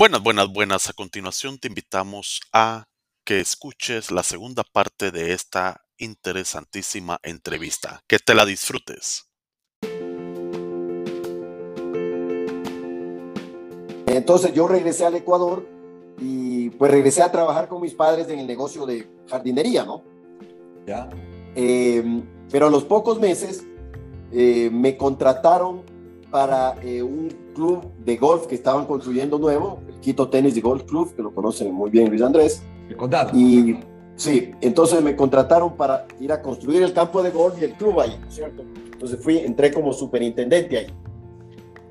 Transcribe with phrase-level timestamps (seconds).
[0.00, 0.88] Buenas, buenas, buenas.
[0.88, 2.86] A continuación te invitamos a
[3.22, 8.00] que escuches la segunda parte de esta interesantísima entrevista.
[8.08, 9.26] Que te la disfrutes.
[14.06, 15.68] Entonces yo regresé al Ecuador
[16.18, 20.02] y pues regresé a trabajar con mis padres en el negocio de jardinería, ¿no?
[20.86, 21.10] Ya.
[21.54, 23.66] Eh, pero a los pocos meses
[24.32, 25.82] eh, me contrataron
[26.30, 30.84] para eh, un club de golf que estaban construyendo nuevo, el Quito Tennis y Golf
[30.84, 32.62] Club, que lo conocen muy bien Luis Andrés.
[32.88, 33.36] El condado.
[33.36, 33.80] Y
[34.16, 38.00] sí, entonces me contrataron para ir a construir el campo de golf y el club
[38.00, 38.62] ahí, ¿cierto?
[38.92, 40.86] Entonces fui, entré como superintendente ahí.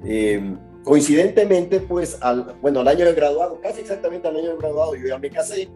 [0.03, 4.95] Eh, coincidentemente, pues, al, bueno, al año de graduado, casi exactamente al año de graduado,
[4.95, 5.69] yo ya me casé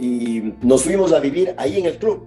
[0.00, 2.26] y nos fuimos a vivir ahí en el club.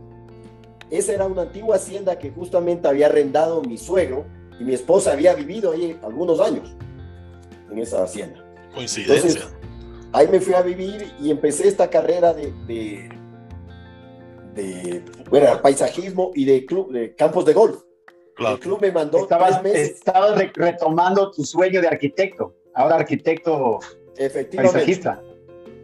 [0.91, 4.25] Esa era una antigua hacienda que justamente había arrendado mi suegro
[4.61, 6.75] y mi esposa había vivido ahí algunos años
[7.72, 8.45] en esa hacienda.
[8.75, 9.16] Coincidencia.
[9.16, 9.55] Entonces,
[10.13, 13.09] ahí me fui a vivir y empecé esta carrera de, de,
[14.53, 17.81] de bueno, paisajismo y de, club, de campos de golf.
[18.36, 18.55] Claro.
[18.55, 22.97] El club me mandó Estabas, tres meses, estabas re- retomando tu sueño de arquitecto, ahora
[22.97, 23.80] arquitecto
[24.16, 24.73] efectivamente.
[24.77, 25.21] paisajista.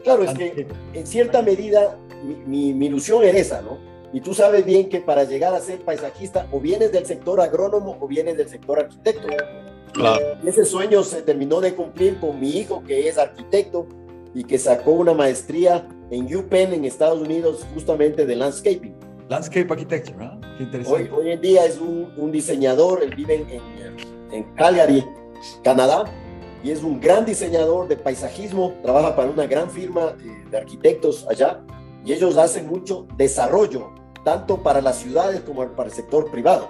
[0.03, 3.77] Claro, es que en cierta medida mi, mi- mi ilusión era esa, ¿no?
[4.17, 7.97] Y tú sabes bien que para llegar a ser paisajista o vienes del sector agrónomo
[7.99, 9.27] o vienes del sector arquitecto.
[9.93, 10.25] Claro.
[10.43, 13.85] Ese sueño se terminó de cumplir con mi hijo que es arquitecto
[14.33, 18.95] y que sacó una maestría en UPenn en Estados Unidos justamente de landscaping.
[19.29, 20.39] Landscape Architecture, ¿no?
[20.41, 21.11] Qué Hoy, interesante.
[21.11, 25.05] hoy en día es un, un diseñador, él vive en, en- en Calgary,
[25.63, 26.05] Canadá,
[26.63, 31.27] y es un gran diseñador de paisajismo, trabaja para una gran firma eh, de arquitectos
[31.29, 31.61] allá,
[32.03, 33.91] y ellos hacen mucho desarrollo,
[34.27, 36.67] tanto para las ciudades como para el sector privado.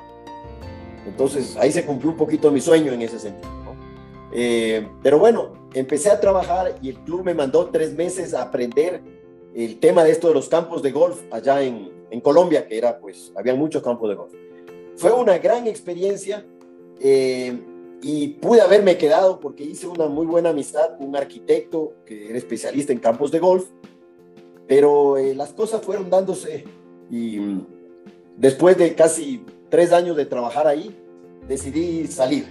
[1.07, 3.49] Entonces ahí se cumplió un poquito mi sueño en ese sentido.
[4.31, 9.01] Eh, pero bueno, empecé a trabajar y el club me mandó tres meses a aprender
[9.55, 12.99] el tema de esto de los campos de golf allá en, en Colombia, que era
[12.99, 14.33] pues, había muchos campos de golf.
[14.95, 16.45] Fue una gran experiencia
[17.01, 17.59] eh,
[18.03, 22.37] y pude haberme quedado porque hice una muy buena amistad con un arquitecto que era
[22.37, 23.65] especialista en campos de golf,
[24.67, 26.76] pero eh, las cosas fueron dándose
[27.09, 27.67] y mm,
[28.37, 30.95] después de casi tres años de trabajar ahí,
[31.47, 32.45] decidí salir.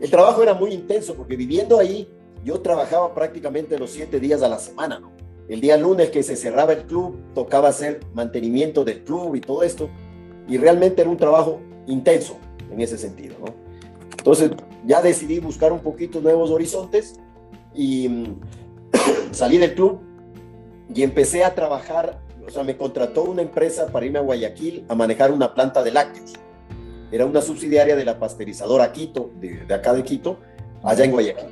[0.00, 2.08] El trabajo era muy intenso porque viviendo ahí,
[2.44, 5.02] yo trabajaba prácticamente los siete días a la semana.
[5.48, 9.62] El día lunes que se cerraba el club, tocaba hacer mantenimiento del club y todo
[9.62, 9.88] esto,
[10.48, 12.36] y realmente era un trabajo intenso
[12.70, 13.36] en ese sentido.
[14.18, 14.50] Entonces
[14.84, 17.18] ya decidí buscar un poquito nuevos horizontes
[17.74, 18.40] y mm,
[19.32, 20.00] salí del club
[20.92, 24.94] y empecé a trabajar, o sea, me contrató una empresa para irme a Guayaquil a
[24.94, 26.34] manejar una planta de lácteos.
[27.10, 30.38] Era una subsidiaria de la pasteurizadora Quito, de, acá de Quito,
[30.82, 31.48] allá en Guayaquil.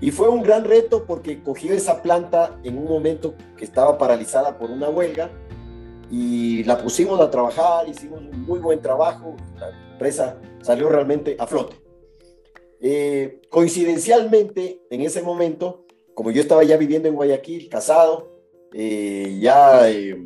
[0.00, 4.56] Y fue un gran reto porque cogí esa planta en un momento que estaba paralizada
[4.58, 5.30] por una huelga
[6.10, 11.46] y la pusimos a trabajar, hicimos un muy buen trabajo, la empresa salió realmente a
[11.46, 11.76] flote.
[12.80, 18.37] Eh, coincidencialmente, en ese momento, como yo estaba ya viviendo en Guayaquil, casado,
[18.72, 20.16] eh, ya eh,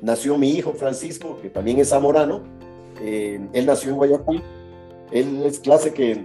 [0.00, 2.42] nació mi hijo Francisco, que también es zamorano,
[3.00, 4.42] eh, él nació en Guayaquil,
[5.10, 6.24] él es clase que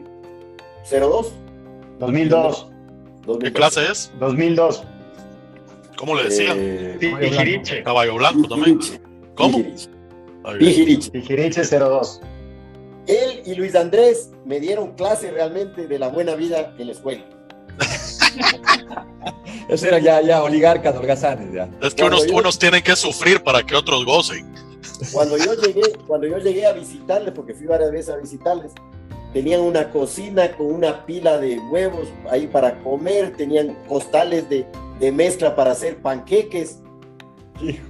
[0.90, 1.34] 02.
[2.00, 2.68] 2002,
[3.42, 4.12] ¿Qué clase es?
[4.20, 4.84] 2002.
[5.98, 6.58] ¿Cómo le decían?
[6.60, 7.84] Eh, Tijiriche.
[7.84, 8.78] Caballo blanco también.
[8.78, 9.02] Pijiriche,
[9.36, 9.64] ¿Cómo?
[10.60, 11.12] Pijiriche.
[11.12, 12.22] Tijiriche 02.
[13.08, 17.24] Él y Luis Andrés me dieron clase realmente de la buena vida en la escuela.
[19.68, 21.70] Esos eran ya, ya oligarcas, holgazanes, ya.
[21.82, 24.46] Es que unos, yo- unos tienen que sufrir para que otros gocen.
[25.12, 28.72] Cuando yo llegué, cuando yo llegué a visitarles, porque fui varias veces a visitarles,
[29.34, 34.66] tenían una cocina con una pila de huevos ahí para comer, tenían costales de,
[35.00, 36.80] de mezcla para hacer panqueques.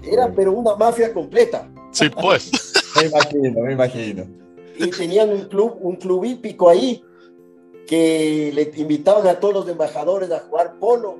[0.03, 1.69] Era pero una mafia completa.
[1.91, 2.52] Sí, pues.
[2.97, 4.25] Me imagino, me imagino.
[4.80, 7.04] y tenían un club, un club hípico ahí
[7.88, 11.18] que le invitaban a todos los embajadores a jugar polo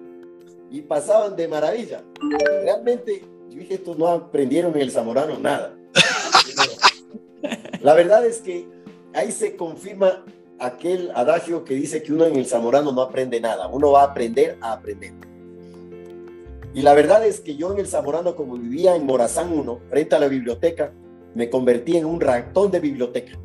[0.70, 2.04] y pasaban de maravilla.
[2.62, 5.74] Realmente, yo dije, estos no aprendieron en el Zamorano nada.
[7.82, 8.68] La verdad es que
[9.14, 10.26] ahí se confirma
[10.60, 14.06] aquel adagio que dice que uno en el Zamorano no aprende nada, uno va a
[14.08, 15.14] aprender a aprender.
[16.74, 20.16] Y la verdad es que yo en el Zamorano, como vivía en Morazán 1, frente
[20.16, 20.92] a la biblioteca,
[21.34, 23.40] me convertí en un ratón de biblioteca.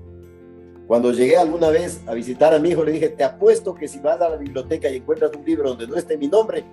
[0.87, 3.99] Cuando llegué alguna vez a visitar a mi hijo, le dije, te apuesto que si
[4.01, 6.65] vas a la biblioteca y encuentras un libro donde no esté mi nombre,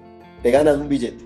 [0.41, 1.23] te ganas un billete.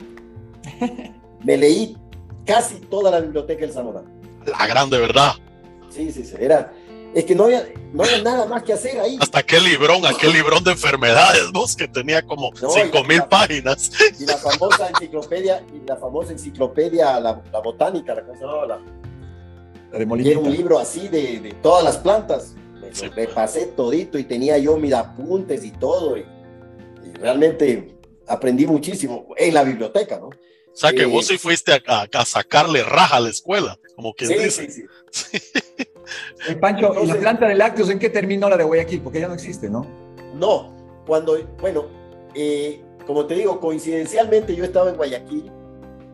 [1.44, 1.98] Me leí
[2.46, 4.08] casi toda la biblioteca del Zamorano.
[4.46, 5.34] La grande verdad.
[5.90, 6.36] Sí, sí, sí.
[6.40, 6.74] Era,
[7.16, 9.18] Es que no había, no había nada más que hacer ahí.
[9.20, 13.92] Hasta aquel librón, aquel librón de enfermedades, vos, que tenía como No, cinco mil páginas.
[14.20, 18.68] Y la famosa enciclopedia, y la famosa enciclopedia, la, la botánica, la, ¿cómo se llamaba?
[18.68, 18.80] La-
[19.92, 22.56] de era un libro así de, de todas las plantas.
[22.94, 26.16] Me, Sí, me pasé todito y tenía yo mis apuntes y todo.
[26.18, 27.96] Y, y realmente
[28.28, 30.28] aprendí muchísimo en la biblioteca, ¿no?
[30.28, 33.78] O sea que Eh, vos sí fuiste a, a- a sacarle raja a la escuela,
[33.96, 34.70] como quien Sí, dice.
[34.72, 35.48] sí, sí.
[36.50, 39.02] Eh, Pancho, ¿y la Entonces- planta de lácteos en qué terminó la de Guayaquil?
[39.02, 39.88] Porque ya no existe, ¿no?
[40.36, 40.76] No,
[41.08, 41.86] cuando, bueno,
[42.36, 45.50] eh, como te digo, coincidencialmente yo estaba en Guayaquil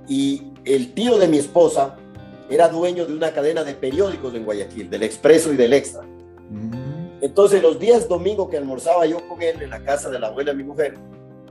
[0.08, 1.98] y el tío de mi esposa
[2.50, 6.06] era dueño de una cadena de periódicos en Guayaquil, del Expreso y del Extra.
[7.22, 10.51] Entonces los días domingos que almorzaba yo con él en la casa de la abuela
[10.51, 10.96] de mi mujer,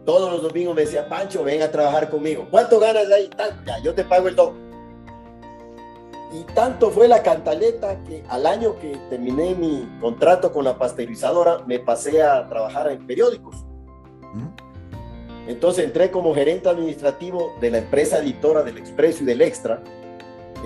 [0.05, 2.47] todos los domingos me decía, Pancho, ven a trabajar conmigo.
[2.51, 3.29] ¿Cuánto ganas ahí?
[3.67, 4.59] Ya, yo te pago el doble.
[6.33, 11.63] Y tanto fue la cantaleta que al año que terminé mi contrato con la pasteurizadora,
[11.67, 13.65] me pasé a trabajar en periódicos.
[15.47, 19.83] Entonces entré como gerente administrativo de la empresa editora del Expreso y del Extra.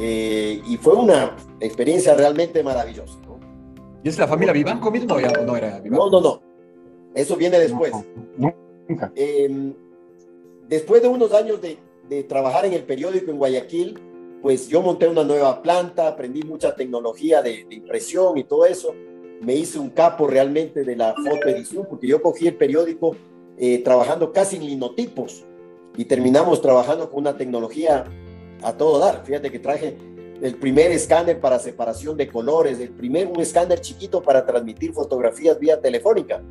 [0.01, 3.19] eh, y fue una experiencia realmente maravillosa.
[4.03, 6.11] ¿Y es la familia Vivanco mismo o ya no era Vivanco?
[6.11, 6.43] No, no, no.
[7.15, 7.93] Eso viene después.
[8.37, 9.13] Nunca.
[9.15, 9.73] Eh,
[10.69, 11.79] después de unos años de,
[12.09, 13.99] de trabajar en el periódico en Guayaquil,
[14.43, 18.95] pues yo monté una nueva planta, aprendí mucha tecnología de, de impresión y todo eso.
[19.41, 23.17] Me hice un capo realmente de la fotoedición, porque yo cogí el periódico
[23.57, 25.45] eh, trabajando casi en linotipos
[25.97, 28.05] y terminamos trabajando con una tecnología
[28.63, 29.25] a todo dar.
[29.25, 29.97] Fíjate que traje
[30.43, 35.57] el primer escáner para separación de colores, el primer un escáner chiquito para transmitir fotografías
[35.59, 36.43] vía telefónica.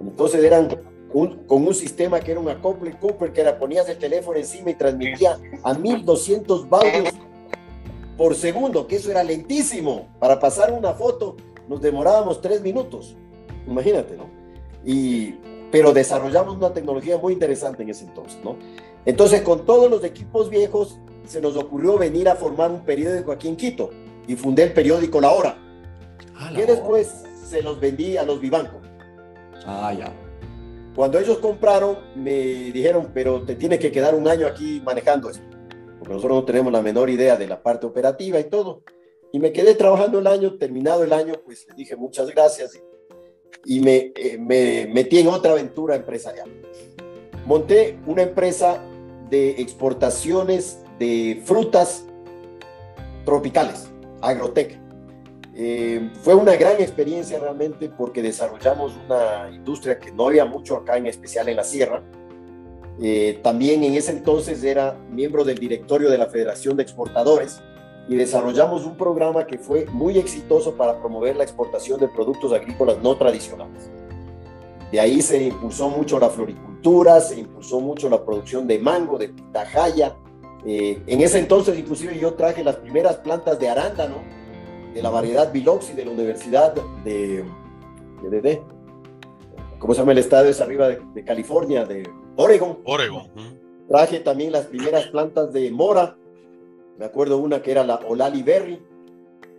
[0.00, 0.68] Entonces eran
[1.12, 4.74] con un sistema que era un acople Cooper que era ponías el teléfono encima y
[4.74, 7.14] transmitía a 1200 baudios
[8.16, 10.08] por segundo, que eso era lentísimo.
[10.18, 11.36] Para pasar una foto
[11.68, 13.14] nos demorábamos tres minutos.
[13.66, 14.24] Imagínate, ¿no?
[14.84, 15.34] Y,
[15.70, 18.56] pero desarrollamos una tecnología muy interesante en ese entonces, ¿no?
[19.04, 20.98] Entonces, con todos los equipos viejos,
[21.28, 23.90] se nos ocurrió venir a formar un periódico aquí en Quito
[24.26, 25.56] y fundé el periódico La Hora,
[26.38, 28.80] Ah, la después se los vendí a los Vivanco.
[29.66, 30.12] Ah, ya.
[30.94, 32.32] Cuando ellos compraron, me
[32.72, 35.44] dijeron, pero te tienes que quedar un año aquí manejando esto,
[35.98, 38.82] porque nosotros no tenemos la menor idea de la parte operativa y todo.
[39.32, 42.76] Y me quedé trabajando el año, terminado el año, pues les dije muchas gracias
[43.64, 46.50] y, y me, eh, me metí en otra aventura empresarial.
[47.46, 48.82] Monté una empresa
[49.28, 52.04] de exportaciones de frutas
[53.24, 53.88] tropicales,
[54.20, 54.78] Agrotec.
[55.54, 60.96] Eh, fue una gran experiencia realmente porque desarrollamos una industria que no había mucho acá,
[60.96, 62.02] en especial en la sierra.
[63.00, 67.60] Eh, también en ese entonces era miembro del directorio de la Federación de Exportadores
[68.08, 72.98] y desarrollamos un programa que fue muy exitoso para promover la exportación de productos agrícolas
[73.02, 73.90] no tradicionales.
[74.90, 79.28] De ahí se impulsó mucho la floricultura, se impulsó mucho la producción de mango, de
[79.28, 80.16] pitahaya.
[80.66, 84.16] Eh, en ese entonces inclusive yo traje las primeras plantas de arándano
[84.92, 86.74] de la variedad Biloxi de la Universidad
[87.04, 87.44] de,
[88.22, 88.62] de, de- de-
[89.78, 90.48] ¿cómo se llama el estado?
[90.48, 92.78] Es arriba de, de California, de Oregon.
[92.84, 93.28] Oregon.
[93.34, 93.88] ¿mm?
[93.88, 96.16] Traje también las primeras plantas de mora.
[96.98, 98.82] Me acuerdo una que era la Olali Berry.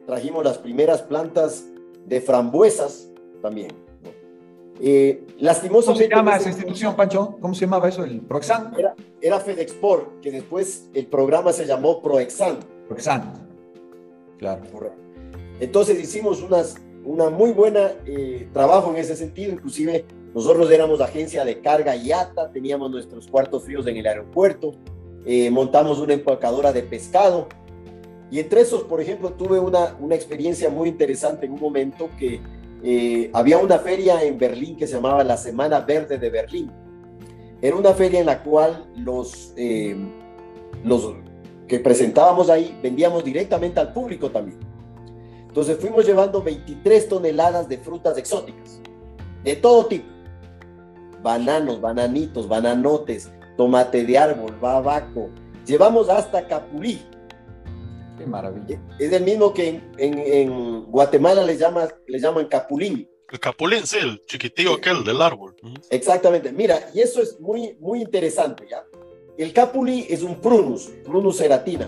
[0.06, 1.66] Trajimos las primeras plantas
[2.06, 3.10] de frambuesas
[3.41, 3.70] también.
[4.81, 6.03] Eh, ¿Cómo lastimosamente.
[6.05, 7.38] se llama en esa institución, Pancho?
[7.41, 8.03] ¿Cómo se llamaba eso?
[8.03, 8.74] ¿El Proxan?
[8.77, 12.59] Era, era FedExport, que después el programa se llamó Proexan.
[12.88, 13.33] Proxan.
[14.38, 14.62] Claro.
[14.71, 14.98] Correcto.
[15.59, 21.43] Entonces hicimos unas, una muy buena eh, trabajo en ese sentido, inclusive nosotros éramos agencia
[21.43, 24.71] de carga IATA, teníamos nuestros cuartos fríos en el aeropuerto,
[25.25, 27.48] eh, montamos una empacadora de pescado
[28.31, 32.39] y entre esos, por ejemplo, tuve una, una experiencia muy interesante en un momento que
[32.83, 36.71] eh, había una feria en Berlín que se llamaba la Semana Verde de Berlín.
[37.62, 39.98] Era una feria en la cual los, eh,
[40.83, 41.13] los
[41.67, 44.59] que presentábamos ahí vendíamos directamente al público también.
[45.48, 48.79] Entonces fuimos llevando 23 toneladas de frutas exóticas,
[49.43, 50.07] de todo tipo.
[51.21, 55.29] Bananos, bananitos, bananotes, tomate de árbol, babaco.
[55.65, 57.01] Llevamos hasta capulí.
[58.19, 58.79] Qué maravilla.
[58.99, 63.09] Es el mismo que en, en- en Guatemala le, llama, le llaman capulín.
[63.31, 65.55] El capulín, sí, el chiquitillo aquel del árbol.
[65.61, 65.73] ¿mm?
[65.89, 66.51] Exactamente.
[66.51, 68.83] Mira, y eso es muy, muy interesante, ¿ya?
[69.38, 71.88] El capulí es un prunus, prunus ceratina.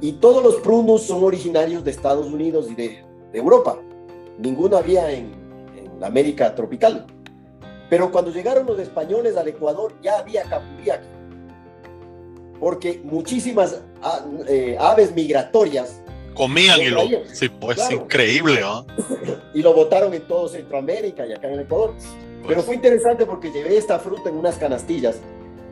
[0.00, 3.78] Y todos los prunus son originarios de Estados Unidos y de, de Europa.
[4.38, 5.26] Ninguno había en,
[5.76, 7.06] en la América tropical.
[7.90, 11.06] Pero cuando llegaron los españoles al Ecuador, ya había capulí aquí.
[12.60, 16.02] Porque muchísimas a- eh, aves migratorias
[16.34, 17.00] Comían y Lo.
[17.32, 17.96] Sí, pues Claro.
[17.96, 18.84] increíble, ¿ah?
[19.54, 21.94] y lo botaron en todo Centroamérica y acá en Ecuador.
[22.42, 25.18] Pero Pues, fue interesante porque llevé esta fruta en unas canastillas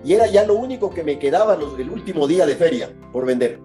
[0.05, 3.25] y era ya lo único que me quedaba los- el último día de feria por
[3.25, 3.61] vender.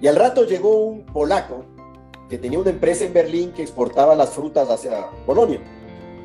[0.00, 1.64] Y al rato llegó un polaco
[2.28, 5.60] que tenía una empresa en Berlín que exportaba las frutas hacia Polonia.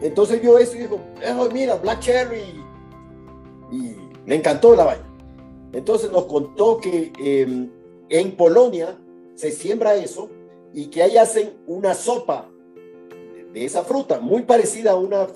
[0.01, 0.99] Entonces vio eso y dijo,
[1.37, 2.63] "Oh, mira, Black Cherry.
[3.71, 5.03] Y le encantó la vaina.
[5.73, 7.69] Entonces nos contó que eh,
[8.09, 8.97] en Polonia
[9.35, 10.29] se siembra eso
[10.73, 12.49] y que ahí hacen una sopa
[13.53, 15.27] de- esa fruta, muy parecida a una,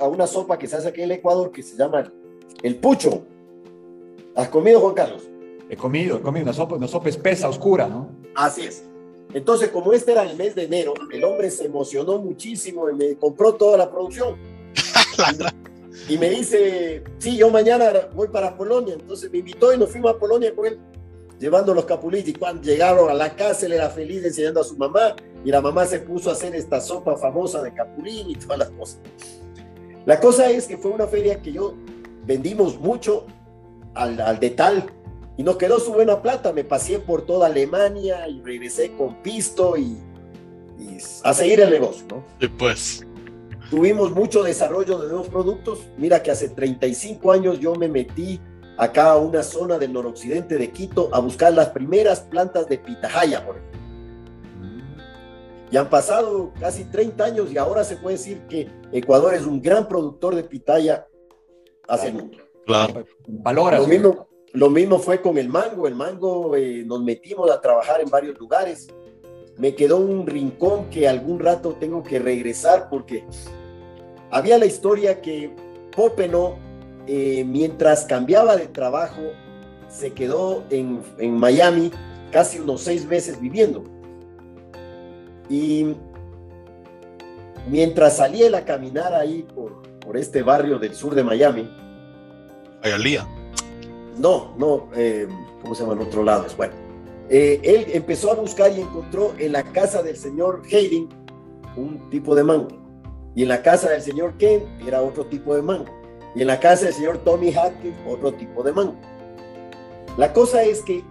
[0.00, 2.12] a una sopa que se hace aquí en el Ecuador que se llama el,
[2.62, 3.22] el pucho.
[4.34, 5.28] ¿Has comido, Juan Carlos?
[5.70, 8.08] He comido, he comido una sopa, una sopa espesa, oscura, ¿no?
[8.34, 8.84] Así es.
[9.34, 13.16] Entonces, como este era el mes de enero, el hombre se emocionó muchísimo y me
[13.16, 14.36] compró toda la producción.
[16.08, 18.94] Y me dice, sí, yo mañana voy para Polonia.
[18.94, 20.78] Entonces me invitó y nos fuimos a Polonia con él,
[21.38, 22.28] llevando los capulitos.
[22.28, 25.16] Y cuando llegaron a la casa, él era feliz enseñando a su mamá.
[25.44, 28.70] Y la mamá se puso a hacer esta sopa famosa de capulín y todas las
[28.70, 28.98] cosas.
[30.04, 31.74] La cosa es que fue una feria que yo
[32.26, 33.26] vendimos mucho
[33.94, 34.86] al, al detal
[35.36, 36.52] y nos quedó su buena plata.
[36.52, 39.96] Me pasé por toda Alemania y regresé con pisto y,
[40.78, 42.24] y a seguir el negocio, ¿no?
[42.40, 43.06] sí, pues.
[43.70, 45.80] Tuvimos mucho desarrollo de nuevos productos.
[45.98, 48.40] Mira que hace 35 años yo me metí
[48.78, 53.44] acá a una zona del noroccidente de Quito a buscar las primeras plantas de pitahaya,
[53.44, 53.78] por ejemplo.
[55.70, 59.60] Y han pasado casi 30 años y ahora se puede decir que Ecuador es un
[59.60, 61.06] gran productor de pitaya
[61.86, 62.38] hacia el mundo.
[62.64, 63.04] Claro.
[63.42, 63.80] Palabras.
[63.80, 65.86] Lo mismo, lo mismo fue con el mango.
[65.86, 68.88] El mango eh, nos metimos a trabajar en varios lugares.
[69.58, 73.24] Me quedó un rincón que algún rato tengo que regresar porque
[74.30, 75.50] había la historia que
[75.94, 76.56] Popeno,
[77.06, 79.22] eh, mientras cambiaba de trabajo,
[79.88, 81.90] se quedó en, en Miami
[82.30, 83.84] casi unos seis meses viviendo.
[85.48, 85.94] Y
[87.68, 91.68] mientras salía él a caminar ahí por, por este barrio del sur de Miami,
[92.82, 93.26] Ayalía.
[94.18, 95.26] no, no, eh,
[95.62, 96.46] ¿cómo se llama el otro lado?
[96.56, 96.74] Bueno,
[97.28, 101.08] eh, él empezó a buscar y encontró en la casa del señor Hayden
[101.76, 102.68] un tipo de mango.
[103.38, 105.84] Y en la casa del señor Ken era otro tipo de mango.
[106.34, 108.96] Y en la casa del señor Tommy Hatkins otro tipo de mango.
[110.16, 111.04] La cosa es que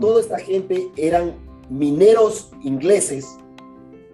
[0.00, 1.34] toda esta gente eran
[1.68, 3.36] mineros ingleses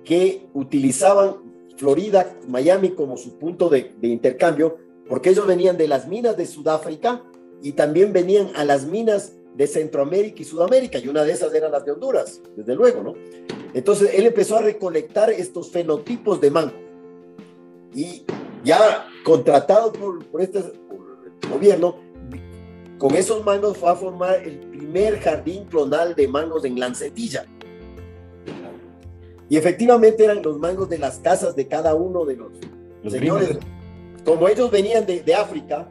[0.05, 1.37] que utilizaban
[1.77, 6.47] Florida, Miami como su punto de, de intercambio, porque ellos venían de las minas de
[6.47, 7.23] Sudáfrica
[7.63, 11.71] y también venían a las minas de Centroamérica y Sudamérica, y una de esas eran
[11.71, 13.15] las de Honduras, desde luego, ¿no?
[13.73, 16.86] Entonces él empezó a recolectar estos fenotipos de mango.
[17.97, 18.27] Y
[18.63, 20.99] ya contratado por, por este por
[21.43, 21.97] el gobierno,
[22.99, 27.47] con esos mangos fue a formar el primer jardín clonal de mangos en Lancetilla.
[29.49, 32.53] Y efectivamente eran los mangos de las casas de cada uno de los
[33.03, 33.59] Los señores.
[34.27, 35.89] Como ellos venían de, de África,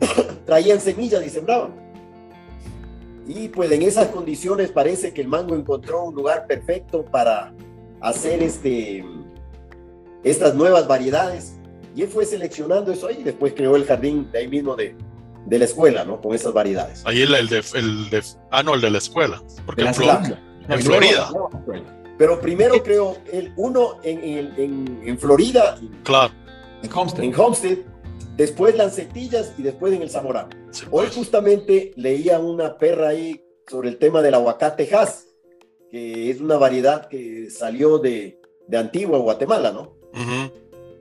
[0.46, 1.74] traían semillas y sembraban.
[3.26, 7.52] Y pues en esas condiciones parece que el mango encontró un lugar perfecto para
[8.00, 9.04] hacer este,
[10.30, 11.54] estas nuevas variedades.
[11.94, 14.94] Y él fue seleccionando eso ahí y después creó el jardín de ahí mismo de,
[15.46, 16.20] de la escuela, ¿no?
[16.20, 17.02] Con esas variedades.
[17.06, 19.42] Ahí el, el de, el de- Ah, no, el de la escuela.
[19.64, 20.42] Porque De en, la Flor- Zelanda.
[20.68, 21.30] en Florida.
[22.18, 26.32] Pero primero creó el uno en, en, en- en Florida, Claro.
[26.82, 27.24] En Homestead.
[27.24, 27.78] en Homestead,
[28.36, 30.48] después Lancetillas y después en el Zamorano.
[30.70, 31.16] sí, Hoy pues.
[31.16, 35.26] justamente leía una perra ahí sobre el tema del aguacate Hass,
[35.90, 39.95] que es una variedad que salió de, de Antigua, Guatemala, ¿no?
[40.16, 40.52] Ujú.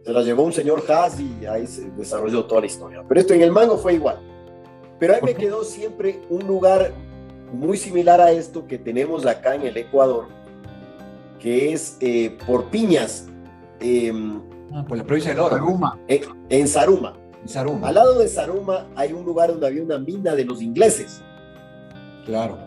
[0.05, 3.03] Se la llevó un señor Haas y ahí se desarrolló toda la historia.
[3.07, 4.19] Pero esto en el mango fue igual.
[4.99, 6.91] Pero ahí me quedó siempre un lugar
[7.51, 10.27] muy similar a esto que tenemos acá en el Ecuador,
[11.39, 13.27] que es eh, por piñas,
[13.79, 14.41] em,
[14.73, 15.55] Ah, pues la provincia del Oro.
[15.57, 15.99] Saruma.
[16.07, 17.13] en Saruma.
[17.41, 17.87] En Saruma.
[17.87, 21.21] Al lado de Saruma hay un lugar donde había una mina de los ingleses.
[22.25, 22.57] Claro.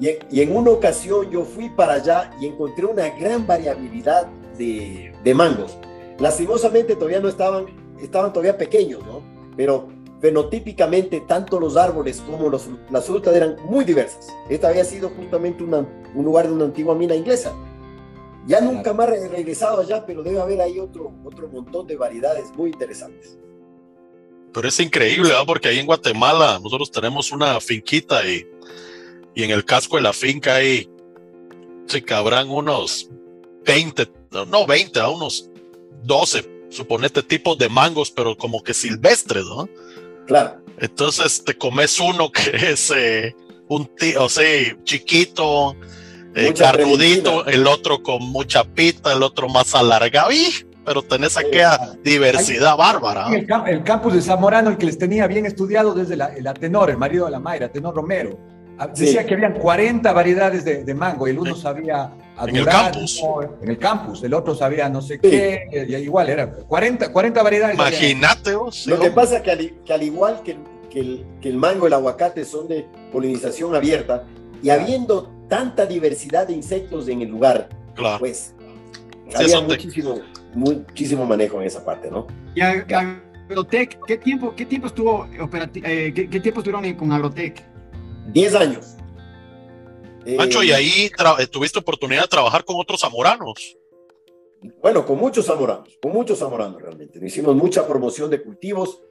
[0.00, 4.26] Y, y en una ocasión yo fui para allá y encontré una gran variabilidad
[4.58, 5.78] de, de mangos.
[6.18, 7.66] Lastimosamente todavía no estaban,
[8.00, 9.22] estaban todavía pequeños, ¿no?
[9.56, 9.88] Pero
[10.20, 14.28] fenotípicamente tanto los árboles como los, las frutas eran muy diversas.
[14.48, 17.52] Esta había sido justamente una- un lugar de una antigua mina inglesa.
[18.46, 22.46] Ya nunca más he regresado allá, pero debe haber ahí otro, otro montón de variedades
[22.56, 23.38] muy interesantes.
[24.52, 25.44] Pero es increíble, ¿verdad?
[25.46, 28.46] Porque ahí en Guatemala nosotros tenemos una finquita y,
[29.34, 30.88] y en el casco de la finca ahí
[31.86, 33.10] se cabrán unos
[33.66, 34.10] 20,
[34.46, 35.50] no 20, a unos
[36.04, 39.68] 12, suponete, tipos de mangos, pero como que silvestres, ¿no?
[40.26, 43.34] Claro, Entonces te comes uno que es eh,
[43.68, 45.76] un tío, o sea, chiquito,
[46.34, 50.32] eh, carnudito, el otro con mucha pita, el otro más alargado.
[50.32, 50.66] ¡Ih!
[50.84, 53.28] Pero tenés aquella diversidad bárbara.
[53.34, 56.90] El, el campus de Zamorano, el que les tenía bien estudiado desde la, el Atenor,
[56.90, 58.38] el marido de la Mayra, Atenor Romero.
[58.78, 59.26] Ah, Decía Sí.
[59.28, 61.62] que habían 40 variedades de, de mango y el uno Sí.
[61.62, 63.22] sabía a En el campus.
[63.62, 65.20] En el campus, el otro sabía no sé Sí.
[65.30, 67.74] qué, y igual era 40, 40 variedades.
[67.76, 68.86] Imagínate vos.
[68.86, 70.56] Lo que pasa que al, que al igual que,
[70.90, 74.24] que el, que el mango y el aguacate son de polinización abierta
[74.62, 78.18] y habiendo tanta diversidad de insectos en el lugar, Claro.
[78.18, 78.54] pues
[79.28, 80.20] Sí, había muchísimo,
[80.54, 82.26] muchísimo manejo en esa parte, ¿no?
[82.54, 87.62] Y Agrotec, ¿qué tiempo, qué tiempo estuvo eh, qué, qué tiempo estuvieron con Agrotec?
[88.32, 88.96] 10 años.
[90.26, 93.76] Eh, Pancho, y ahí eh, tuviste oportunidad de trabajar con otros zamoranos.
[94.80, 97.24] Bueno, con muchos zamoranos, con muchos zamoranos realmente.
[97.24, 99.02] Hicimos mucha promoción de cultivos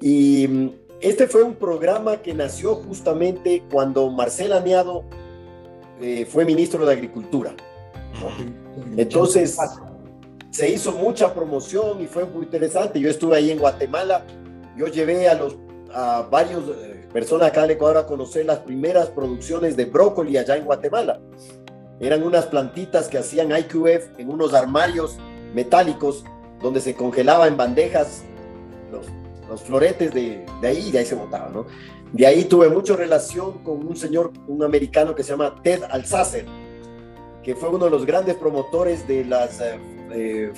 [0.00, 5.04] y mm, este fue un programa que nació justamente cuando Marcel Aneado
[6.00, 7.54] eh, fue ministro de Agricultura.
[8.96, 9.56] Entonces,
[10.50, 13.00] se hizo mucha promoción y fue muy interesante.
[13.00, 14.26] Yo estuve ahí en Guatemala,
[14.76, 15.56] yo llevé a los
[15.94, 16.64] a varios
[17.12, 21.20] personas acá del Ecuador a conocer las primeras producciones de brócoli allá en Guatemala.
[22.00, 25.18] Eran unas plantitas que hacían IQF en unos armarios
[25.54, 26.24] metálicos
[26.60, 28.22] donde se congelaba en bandejas
[28.90, 29.06] los,
[29.48, 31.66] los floretes de, de ahí y de ahí se botaban, ¿no?
[32.12, 36.44] De ahí tuve mucha relación con un señor, un americano que se llama Ted Alsacer,
[37.42, 39.78] que fue uno de los grandes promotores de las, eh,
[40.12, 40.52] eh,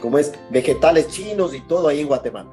[0.00, 0.32] ¿cómo es?
[0.50, 2.50] Vegetales chinos y todo ahí en Guatemala.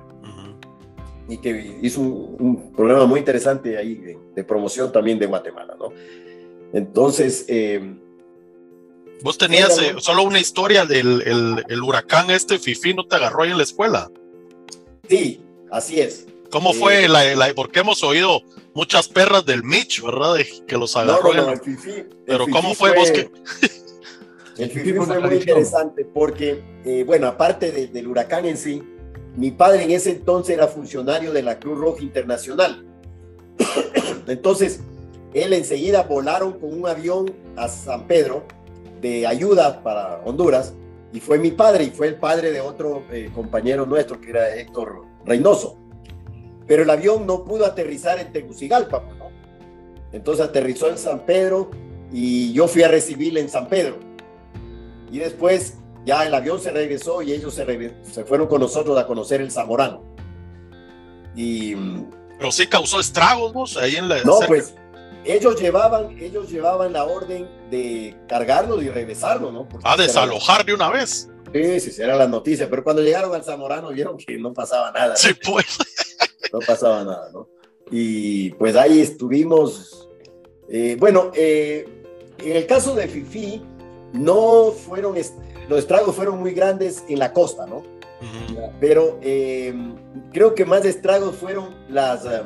[1.28, 5.76] Y que hizo un, un programa muy interesante ahí de, de promoción también de Guatemala,
[5.80, 5.92] ¿no?
[6.74, 7.96] Entonces, eh,
[9.24, 13.44] Vos tenías eh, solo una historia del el, el huracán este Fifi, ¿no te agarró
[13.44, 14.12] ahí en la escuela?
[15.10, 15.42] sí,
[15.72, 16.26] así es.
[16.52, 16.80] ¿Cómo Sí.
[16.80, 18.42] fue la, la- Porque hemos oído
[18.74, 20.36] muchas perras del Mitch, ¿verdad?
[20.36, 21.90] De que los agarró no, no, el Fifi.
[21.92, 23.30] el Pero ¿cómo Fifi fue, vos que-
[24.58, 28.82] El Fifi fue fue muy interesante porque, eh, bueno, aparte de- del huracán en sí,
[29.36, 32.86] mi padre en ese entonces era funcionario de la Cruz Roja Internacional.
[34.28, 34.82] Entonces,
[35.34, 38.44] él enseguida volaron con un avión a San Pedro
[39.02, 40.74] de ayuda para Honduras
[41.12, 44.56] y fue mi padre y fue el padre de otro eh, compañero nuestro que era
[44.56, 45.78] Héctor Reynoso.
[46.68, 49.16] Pero el avión no pudo aterrizar en Tegucigalpa, pues.
[50.12, 51.70] Entonces aterrizó en San Pedro
[52.12, 53.98] y yo fui a recibirle en San Pedro.
[55.12, 59.08] Y después ya el avión se regresó y ellos se, se fueron con nosotros a
[59.08, 60.04] conocer el Zamorano.
[61.36, 64.24] Y mm, Pero sí causó estragos vos ahí en la.
[64.24, 64.48] no, cerca.
[64.48, 64.76] pues
[65.26, 69.68] ellos llevaban, ellos llevaban la orden de cargarlo y regresarlo, ¿no?
[69.68, 71.30] Porque A esa era- desalojar de una vez.
[71.52, 72.70] Sí, sí, sí, era la noticia.
[72.70, 75.16] Pero cuando llegaron al Zamorano vieron que no pasaba nada.
[75.16, 75.66] Sí, pues.
[76.54, 77.48] no pasaba nada, ¿no?
[77.92, 80.08] Y pues ahí estuvimos.
[80.70, 81.88] eh, bueno, eh,
[82.40, 83.62] en el caso de Fifi,
[84.14, 85.16] no fueron,
[85.68, 87.84] los estragos fueron muy grandes en la costa, ¿no?
[88.80, 89.74] Pero eh,
[90.32, 92.42] creo que más estragos fueron las, eh,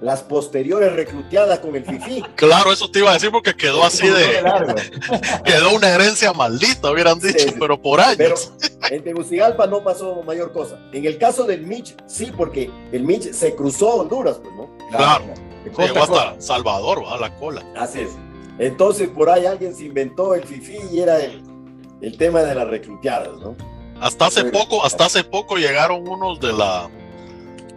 [0.00, 2.24] las posteriores recluteadas con el Fifi.
[2.36, 4.42] Claro, eso te iba a decir porque quedó así de.
[4.42, 4.74] Largo.
[5.44, 7.54] Quedó una herencia maldita, hubieran dicho, sí.
[7.58, 8.52] pero por años.
[8.80, 10.78] Pero en Tegucigalpa no pasó mayor cosa.
[10.92, 14.70] En el caso del Mitch, sí, porque el Mitch se cruzó a Honduras, pues, ¿no?
[14.96, 15.24] Claro.
[15.74, 17.62] Costa Llegó hasta Salvador, va a la cola.
[17.76, 18.10] Así es.
[18.58, 21.42] Entonces, por ahí alguien se inventó el FIFI y era el,
[22.02, 23.56] el tema de las recluteadas, ¿no?
[24.00, 26.88] Hasta hace poco, hasta hace poco llegaron unos de la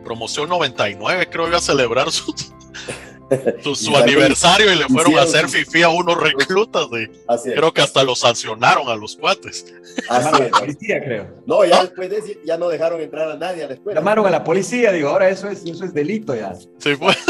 [0.03, 2.33] promoción 99, creo que a celebrar su,
[3.63, 7.09] su, su Y también aniversario y le fueron a hacer fifi a unos reclutas es.
[7.43, 9.65] creo que hasta los sancionaron a los cuates.
[10.09, 10.51] Así es.
[10.51, 11.27] la policía, creo.
[11.45, 13.99] No, ya después de eso ya no dejaron entrar a nadie a la escuela.
[13.99, 16.53] Llamaron a la policía, digo, ahora eso es, eso es delito ya.
[16.79, 17.17] Sí, pues.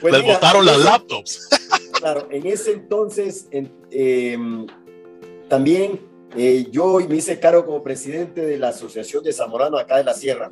[0.00, 1.48] Pues les mira, botaron las laptops.
[1.94, 4.38] Claro, en ese entonces en- eh,
[5.48, 6.00] también
[6.36, 10.14] eh, yo me hice cargo como presidente de la Asociación de Zamorano acá de la
[10.14, 10.50] Sierra.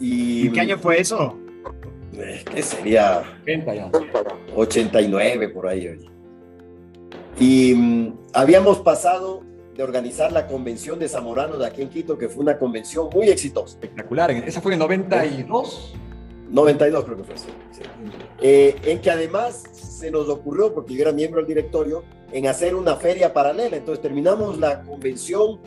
[0.00, 1.38] Y, ¿En qué año fue eso?
[2.14, 3.22] Eh, ¿Qué sería?
[3.44, 3.90] 30 ya.
[4.54, 5.88] 89 por ahí.
[5.88, 6.10] oye.
[7.38, 9.42] Y mm, habíamos pasado
[9.76, 13.28] de organizar la convención de Zamoranos de aquí en Quito, que fue una convención muy
[13.28, 13.74] exitosa.
[13.74, 14.30] Espectacular.
[14.30, 15.94] Esa fue en 92.
[16.50, 17.38] 92 creo que fue.
[17.38, 17.82] sí, sí.
[18.42, 22.74] Eh, en que además se nos ocurrió, porque yo era miembro del directorio, en hacer
[22.74, 23.76] una feria paralela.
[23.76, 25.60] Entonces terminamos la convención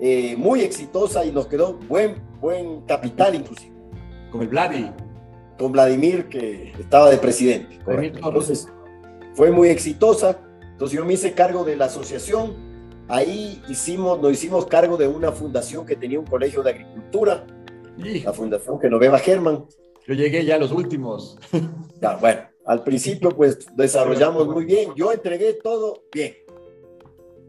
[0.00, 3.72] eh, muy exitosa y nos quedó buen, buen capital inclusive,
[4.30, 4.90] Con el Vladi.
[5.58, 7.78] con Vladimir que estaba de presidente.
[7.86, 8.68] Entonces
[9.34, 10.38] fue muy exitosa.
[10.72, 12.54] Entonces yo me hice cargo de la asociación.
[13.08, 17.44] Ahí hicimos, nos hicimos cargo de una fundación que tenía un colegio de agricultura,
[17.98, 19.66] Y la fundación Genoveva Germán.
[20.06, 21.36] yo llegué ya a los últimos.
[22.00, 24.92] Ya, bueno, Al principio, pues desarrollamos muy bien.
[24.94, 26.34] Yo entregué todo bien.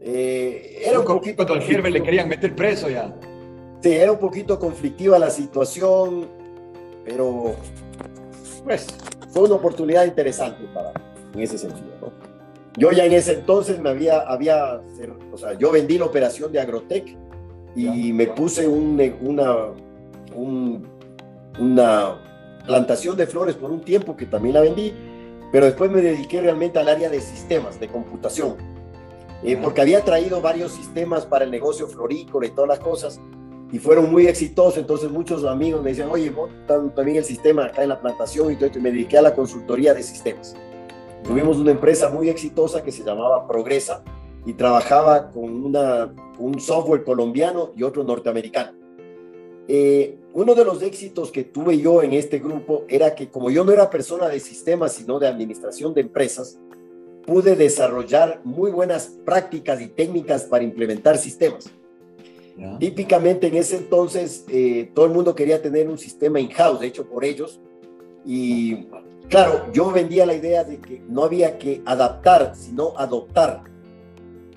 [0.00, 1.42] Eh, era un poquito.
[1.42, 3.14] Al Herbert le querían meter preso ya.
[3.82, 6.28] Sí, era un poquito conflictiva la situación,
[7.04, 7.56] pero
[8.64, 8.86] pues
[9.30, 10.92] fue una oportunidad interesante para
[11.34, 11.88] en ese sentido.
[12.00, 12.12] ¿no?
[12.76, 14.80] Yo ya en ese entonces me había, había,
[15.32, 17.16] o sea, yo vendí la operación de Agrotec
[17.74, 19.68] y me puse un, una,
[21.58, 22.31] una
[22.66, 24.92] plantación de flores por un tiempo que también la vendí,
[25.50, 28.56] pero después me dediqué realmente al área de sistemas, de computación,
[29.42, 33.20] eh, porque había traído varios sistemas para el negocio florícola y todas las cosas,
[33.72, 36.32] y fueron muy exitosos, entonces muchos amigos me decían, oye,
[36.94, 39.34] también el sistema acá en la plantación y todo esto, y me dediqué a la
[39.34, 40.54] consultoría de sistemas.
[41.24, 44.02] Tuvimos una empresa muy exitosa que se llamaba Progresa
[44.44, 48.72] y trabajaba con una, un software colombiano y otro norteamericano.
[49.68, 53.64] Eh, uno de los éxitos que tuve yo en este grupo era que como yo
[53.64, 56.58] no era persona de sistemas, sino de administración de empresas,
[57.26, 61.70] pude desarrollar muy buenas prácticas y técnicas para implementar sistemas.
[62.78, 67.24] Típicamente en ese entonces eh, todo el mundo quería tener un sistema in-house hecho por
[67.24, 67.60] ellos
[68.26, 68.88] y
[69.28, 73.64] claro, yo vendía la idea de que no había que adaptar, sino adoptar.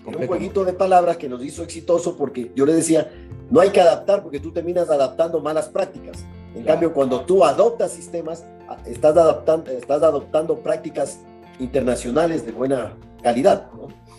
[0.05, 3.11] Un jueguito de palabras que nos hizo exitoso porque yo le decía,
[3.49, 6.23] no hay que adaptar porque tú terminas adaptando malas prácticas.
[6.55, 8.45] En cambio, cuando tú adoptas sistemas,
[8.85, 11.19] estás adaptando, estás adoptando prácticas
[11.59, 13.69] internacionales de buena calidad.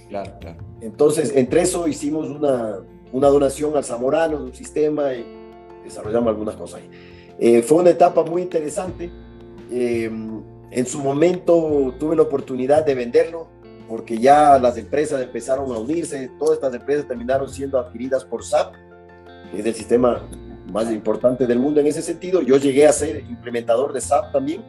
[0.08, 0.58] Claro, claro.
[0.80, 2.80] Entonces, entre eso hicimos una,
[3.12, 5.24] una donación al Zamorano de un sistema y
[5.84, 6.90] desarrollamos algunas cosas ahí.
[7.38, 9.10] Eh, fue una etapa muy interesante.
[9.70, 10.10] Eh,
[10.70, 13.48] en su momento tuve la oportunidad de venderlo
[13.88, 18.74] porque ya las empresas empezaron a unirse, todas estas empresas terminaron siendo adquiridas por SAP,
[19.50, 20.28] que es el sistema
[20.72, 22.42] más importante del mundo en ese sentido.
[22.42, 24.64] Yo llegué a ser implementador de SAP también,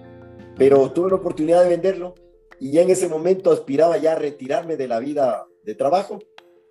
[0.55, 2.15] pero tuve la oportunidad de venderlo
[2.59, 6.19] y ya en ese momento aspiraba ya a retirarme de la vida de trabajo.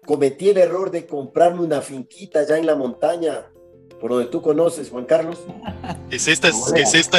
[0.05, 3.51] Cometí el error de comprarme una finquita ya en la montaña,
[4.01, 5.39] por donde tú conoces, Juan Carlos.
[6.11, 7.19] Hiciste, hiciste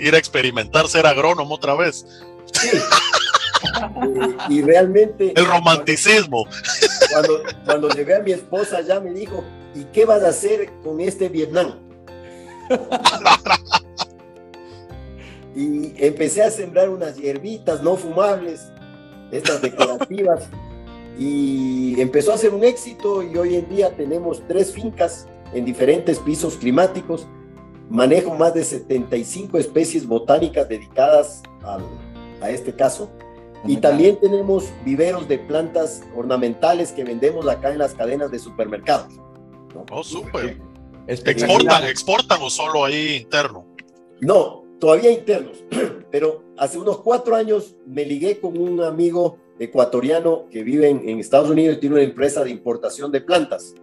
[0.00, 2.06] ir a experimentar ser agrónomo otra vez.
[2.52, 2.78] Sí.
[4.48, 5.32] Y, realmente...
[5.36, 6.46] El romanticismo.
[7.12, 9.44] Cuando, cuando llegué a mi esposa ya me dijo,
[9.74, 11.74] ¿y qué vas a hacer con este Vietnam?
[15.54, 18.70] y empecé a sembrar unas hierbitas no fumables,
[19.32, 20.48] estas decorativas,
[21.18, 26.20] y empezó a ser un éxito y hoy en día tenemos tres fincas en diferentes
[26.20, 27.26] pisos climáticos,
[27.90, 31.42] manejo más de 75 especies botánicas dedicadas
[32.40, 33.10] a este caso,
[33.66, 39.14] y también tenemos viveros de plantas ornamentales que vendemos acá en las cadenas de supermercados.
[39.90, 40.58] Oh, súper.
[41.06, 43.66] ¿Exportan, ¿Exportan o solo ahí interno?
[44.20, 45.64] No, todavía internos,
[46.10, 51.50] pero hace unos cuatro años me ligué con un amigo ecuatoriano que vive en, Estados
[51.50, 53.74] Unidos y tiene una empresa de importación de plantas.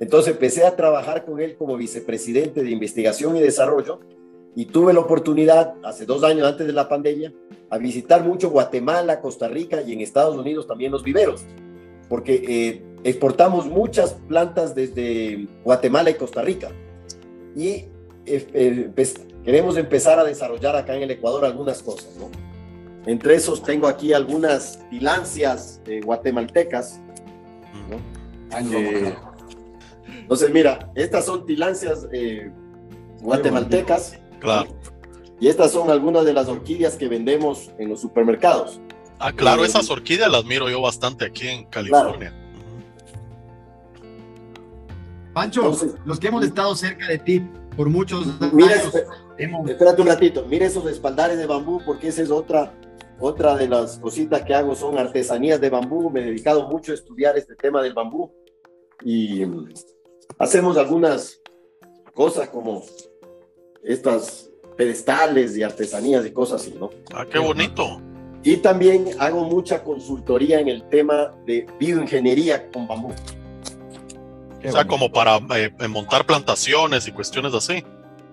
[0.00, 4.00] Entonces empecé a trabajar con él como vicepresidente de investigación y desarrollo
[4.56, 7.32] y tuve la oportunidad, hace dos años antes de la pandemia,
[7.70, 11.44] a visitar mucho Guatemala, Costa Rica y en Estados Unidos también los viveros,
[12.08, 16.70] porque eh, exportamos muchas plantas desde Guatemala y Costa Rica.
[17.56, 17.86] Y
[18.26, 19.14] eh, eh, pues,
[19.44, 22.30] queremos empezar a desarrollar acá en el Ecuador algunas cosas, ¿no?
[23.06, 27.00] Entre esos tengo aquí algunas tilancias guatemaltecas,
[27.90, 28.14] ¿no?
[30.06, 32.08] entonces, mira, estas son tilancias
[33.20, 34.18] guatemaltecas.
[34.44, 34.68] Claro.
[35.40, 38.78] Y estas son algunas de las orquídeas que vendemos en los supermercados.
[39.18, 42.32] Ah, claro, esas orquídeas las miro yo bastante aquí en California.
[45.32, 47.42] Pancho, los que hemos estado cerca de ti
[47.76, 48.94] por muchos mira, años.
[49.66, 52.72] Espérate un ratito, mira esos espaldares de bambú, porque esa es otra,
[53.18, 56.10] otra de las cositas que hago, son artesanías de bambú.
[56.10, 58.30] Me he dedicado mucho a estudiar este tema del bambú.
[59.02, 59.72] Y mm,
[60.38, 61.40] hacemos algunas
[62.14, 62.84] cosas como
[63.84, 66.90] estas pedestales y artesanías y cosas así, ¿no?
[67.14, 68.00] Ah, qué bonito.
[68.42, 73.12] Y también hago mucha consultoría en el tema de bioingeniería con bambú
[74.68, 77.84] o sea, como para eh, montar plantaciones y cuestiones así.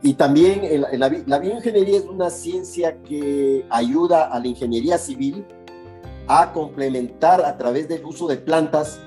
[0.01, 0.61] Y también
[0.97, 5.45] la, bioingeniería es una ciencia que ayuda a la ingeniería civil
[6.27, 8.99] a complementar a través del uso de plantas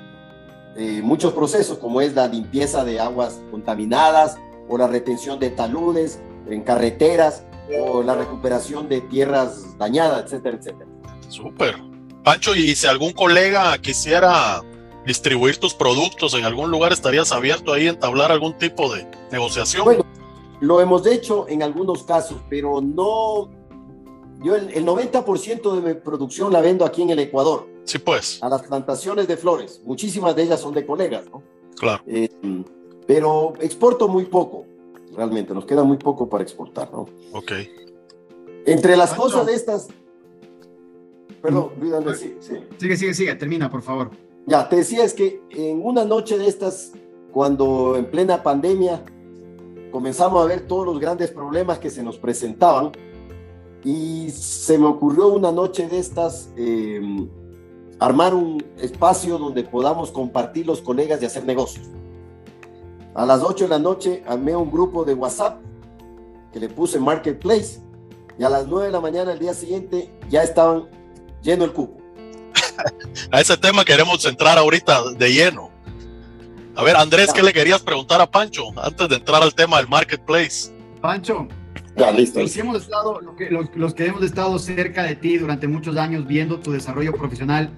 [0.76, 4.37] eh, muchos procesos, como es la limpieza de aguas contaminadas
[4.68, 7.44] o la retención de taludes en carreteras
[7.80, 10.87] o la recuperación de tierras dañadas, etcétera, etcétera.
[11.28, 11.76] Súper.
[12.22, 14.62] Pancho, y si algún colega quisiera
[15.07, 19.85] distribuir tus productos en algún lugar, ¿estarías abierto ahí a entablar algún tipo de negociación?
[19.85, 20.04] Bueno,
[20.61, 23.50] lo hemos hecho en algunos casos, pero no,
[24.42, 28.42] yo el, el 90% de mi producción la vendo aquí en el Ecuador, Sí, pues,
[28.42, 29.80] a las plantaciones de flores.
[29.85, 31.42] Muchísimas de ellas son de colegas, ¿no?
[31.76, 32.02] claro.
[32.07, 32.28] Eh,
[33.07, 34.64] pero exporto muy poco,
[35.16, 37.07] realmente, nos queda muy poco para exportar, ¿no?
[37.33, 37.53] Ok.
[38.66, 39.22] Entre las Pancho.
[39.22, 39.88] cosas de estas...
[41.42, 42.55] Perdón, Luis Andrés, sí, sí.
[42.79, 44.11] Sigue, sigue, sigue, termina, por favor.
[44.46, 46.92] Ya, te decía, es que en una noche de estas,
[47.33, 49.05] cuando en plena pandemia
[49.90, 52.92] comenzamos a ver todos los grandes problemas que se nos presentaban,
[53.85, 57.29] y se me ocurrió una noche de estas eh,
[57.98, 61.87] armar un espacio donde podamos compartir los colegas y hacer negocios.
[63.14, 65.61] A las 8 de la noche armé un grupo de WhatsApp
[66.53, 67.79] que le puse Marketplace
[68.38, 70.85] y a las 9 de la mañana el día siguiente ya estaban
[71.42, 72.00] lleno el cupo.
[73.31, 75.70] A ese tema queremos entrar ahorita de lleno.
[76.77, 79.87] A ver, Andrés, ¿qué le querías preguntar a Pancho antes de entrar al tema del
[79.88, 80.72] marketplace?
[81.00, 81.46] Pancho,
[81.96, 82.40] Ya, listo.
[82.40, 85.96] los que hemos estado, que- los, los que hemos estado cerca de ti durante muchos
[85.96, 87.70] años viendo tu desarrollo profesional,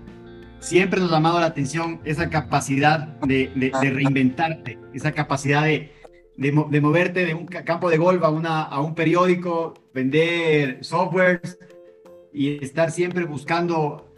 [0.61, 3.51] siempre nos ha llamado la atención esa capacidad de,
[3.91, 5.93] reinventarte, esa capacidad de,
[6.37, 9.75] de mo- de moverte de un ca- campo de golf a, una, a un periódico,
[9.95, 11.59] vender softwares
[12.33, 14.13] y estar siempre buscando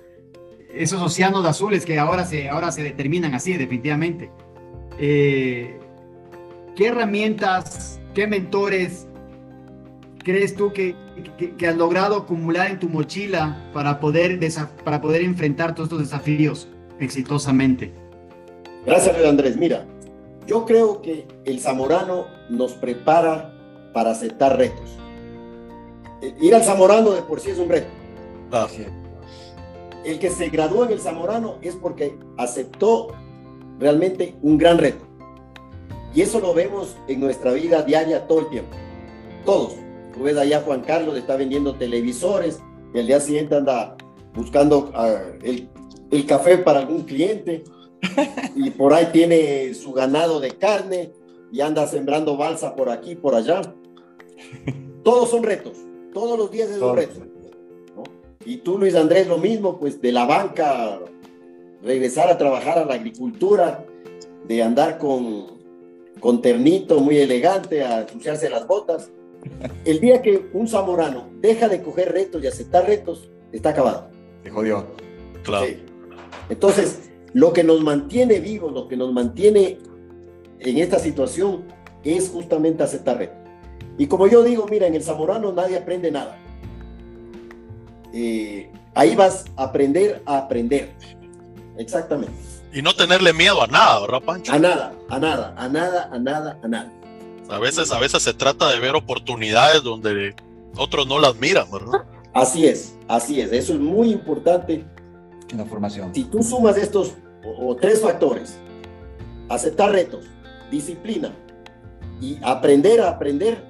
[0.73, 4.31] esos océanos azules que ahora se, ahora se determinan así, definitivamente.
[4.99, 5.79] Eh,
[6.77, 9.09] ¿Qué herramientas, qué mentores
[10.23, 14.39] crees tú que, que, que has logrado acumular en tu mochila para poder,
[14.85, 16.69] para poder enfrentar todos estos desafíos
[17.01, 17.93] exitosamente?
[18.85, 19.57] Gracias, Andrés.
[19.57, 19.87] Mira,
[20.47, 23.55] yo creo que el zamorano nos prepara
[23.93, 24.99] para aceptar retos.
[26.23, 27.89] Eh, Ir al zamorano de por sí es un reto.
[28.51, 28.69] Claro.
[30.05, 33.09] El que se graduó en el zamorano es porque aceptó
[33.79, 35.05] realmente un gran reto.
[36.15, 38.75] Y eso lo vemos en nuestra vida diaria todo el tiempo.
[39.45, 39.75] Todos.
[40.19, 42.61] Tú ves allá Juan Carlos, está vendiendo televisores
[42.93, 43.97] y al día siguiente anda
[44.35, 45.69] buscando ah, el,
[46.11, 47.63] el café para algún cliente
[48.57, 51.13] y por ahí tiene su ganado de carne
[51.53, 53.63] y anda sembrando balsa por aquí, por allá.
[55.05, 55.79] Todos son retos.
[56.13, 56.97] Todos los días es un Todos.
[56.97, 57.21] reto.
[57.95, 58.03] ¿no?
[58.45, 60.99] Y tú, Luis Andrés, lo mismo, pues de la banca,
[61.81, 63.85] regresar a trabajar a la agricultura,
[64.49, 65.59] de andar con,
[66.19, 69.13] con ternito muy elegante, a ensuciarse las botas.
[69.85, 74.11] El día que un zamorano deja de coger retos y aceptar retos, está acabado.
[74.43, 74.87] Se jodió.
[75.43, 75.67] Claro.
[75.67, 75.79] Sí.
[76.49, 79.79] Entonces, lo que nos mantiene vivos, lo que nos mantiene
[80.61, 81.65] en esta situación
[82.05, 83.37] es justamente aceptar retos.
[83.97, 86.39] Y como yo digo, mira, en el zamorano nadie aprende nada.
[88.13, 90.93] Eh, ahí vas a aprender a aprender.
[91.77, 92.33] Exactamente.
[92.73, 94.53] Y no tenerle miedo a nada, ¿verdad, Pancho?
[94.53, 96.93] A nada, a nada, a nada, a nada, a nada.
[97.49, 100.35] A veces, a veces se trata de ver oportunidades donde
[100.77, 102.05] otros no las miran, ¿verdad?
[102.35, 103.53] Así es, así es.
[103.53, 104.85] Eso es muy importante.
[105.51, 106.15] En la formación.
[106.15, 108.59] Si tú sumas estos o, o tres factores,
[109.49, 110.27] aceptar retos,
[110.71, 111.35] disciplina
[112.21, 113.65] y aprender a aprender,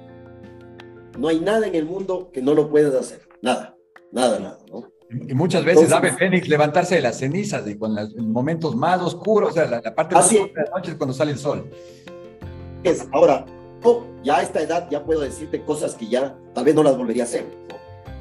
[1.17, 3.21] no hay nada en el mundo que no lo puedas hacer.
[3.41, 3.77] Nada,
[4.11, 4.59] nada, nada.
[4.69, 4.83] ¿no?
[5.09, 9.01] Y muchas veces Entonces- ave Fénix levantarse de las cenizas y con los momentos más
[9.01, 11.39] oscuros, o sea, la, la parte más oscura de la noche es cuando sale el
[11.39, 11.69] sol.
[12.83, 13.45] Es, ahora,
[13.83, 16.97] yo ya a esta edad ya puedo decirte cosas que ya tal vez no las
[16.97, 17.45] volvería a hacer.
[17.69, 17.75] ¿no?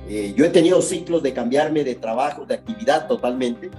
[0.08, 3.70] Eh, yo he tenido ciclos de cambiarme de trabajo, de actividad totalmente.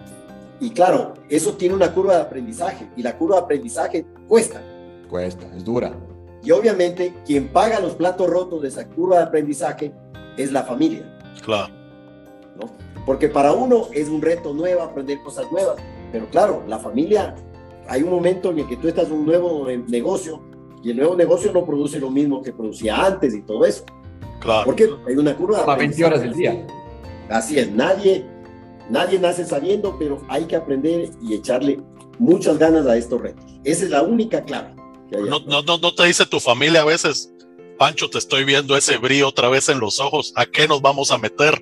[0.60, 4.62] Y claro, eso tiene una curva de aprendizaje y la curva de aprendizaje cuesta.
[5.10, 5.94] Cuesta, es dura.
[6.44, 9.94] Y obviamente quien paga los platos rotos de esa curva de aprendizaje
[10.38, 11.04] es la familia,
[11.44, 11.74] Claro.
[12.60, 12.70] ¿no?
[13.06, 15.78] Porque para uno es un reto nuevo aprender cosas nuevas,
[16.12, 17.36] pero claro, la familia,
[17.88, 20.42] hay un momento en el que tú estás en un nuevo negocio
[20.84, 23.86] y el nuevo negocio no produce lo mismo que producía antes y todo eso.
[24.40, 24.66] Claro.
[24.66, 26.66] Porque hay una curva Toma 20 horas del día.
[27.30, 28.26] Así es, nadie,
[28.90, 31.80] nadie nace sabiendo, pero hay que aprender y echarle
[32.18, 33.46] muchas ganas a estos retos.
[33.64, 34.74] Esa es la única clave.
[35.12, 37.32] No, no, no, no te dice tu familia a veces,
[37.78, 41.12] Pancho, te estoy viendo ese brillo otra vez en los ojos, ¿a qué nos vamos
[41.12, 41.62] a meter?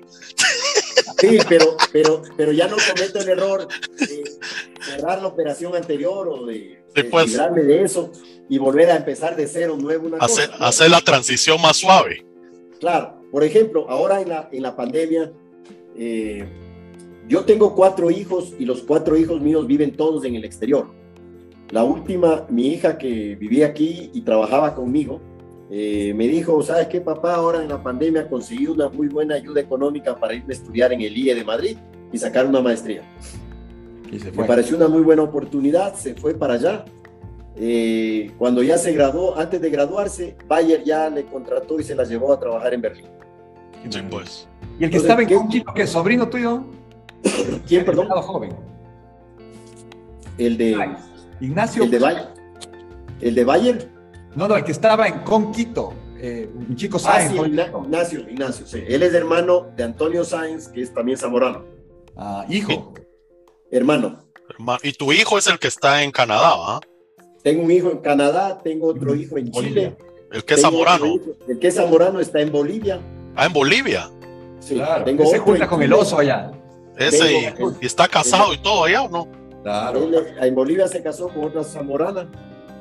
[1.18, 3.66] Sí, pero, pero, pero ya no cometo el error
[3.98, 4.38] de
[4.80, 7.28] cerrar la operación anterior o de, Sí, pues.
[7.28, 8.10] librarme de eso
[8.48, 10.66] y volver a empezar de cero nuevo una Hacer, cosa, ¿no?
[10.66, 12.24] hacer la transición más suave.
[12.80, 15.32] Claro, por ejemplo, ahora en la, en la pandemia,
[15.96, 16.46] eh,
[17.28, 20.88] yo tengo cuatro hijos y los cuatro hijos míos viven todos en el exterior.
[21.70, 25.20] La última, mi hija que vivía aquí y trabajaba conmigo,
[25.70, 27.34] eh, me dijo, ¿sabes qué, papá?
[27.34, 31.02] Ahora en la pandemia conseguí una muy buena ayuda económica para irme a estudiar en
[31.02, 31.76] el IE de Madrid
[32.10, 33.02] y sacar una maestría.
[34.10, 36.84] Y se Me pareció una muy buena oportunidad, se fue para allá.
[37.56, 42.04] Eh, cuando ya se graduó, antes de graduarse, Bayer ya le contrató y se la
[42.04, 43.06] llevó a trabajar en Berlín.
[43.90, 44.48] Sí, pues.
[44.78, 46.62] ¿Y el que Entonces, estaba en ¿qué- Conquito, que es sobrino tuyo?
[47.66, 48.06] ¿Quién, perdón?
[48.08, 48.52] Pelado joven.
[50.38, 50.88] El de,
[51.40, 51.82] Ignacio.
[51.84, 52.28] el de Bayern.
[53.20, 53.78] El de Bayern.
[54.36, 55.92] No, no, el que estaba en Conquito.
[56.20, 57.32] eh, un chico Ah, Sáenz.
[57.32, 58.82] sí, Ignacio, Ignacio, sí.
[58.88, 61.62] Él es hermano de Antonio Sáenz, que es también zamorano.
[62.16, 62.92] Ah, hijo.
[63.70, 64.24] Hermano.
[64.82, 66.80] Y tu hijo es el que está en Canadá, ¿va?
[67.42, 69.90] Tengo un hijo en Canadá, tengo otro hijo en Bolivia.
[69.90, 69.96] Chile.
[70.32, 71.14] El que es otro zamorano.
[71.48, 73.00] El que es zamorano está en Bolivia.
[73.36, 74.10] Ah, en Bolivia.
[74.60, 75.04] Sí, Claro.
[75.04, 76.50] tengo Ese otro junta en con el oso allá.
[76.96, 79.28] Ese y, Tengo- y está casado y todo allá, ¿o no?
[79.62, 80.02] Claro.
[80.02, 82.28] Él, en Bolivia se casó con otra zamorana.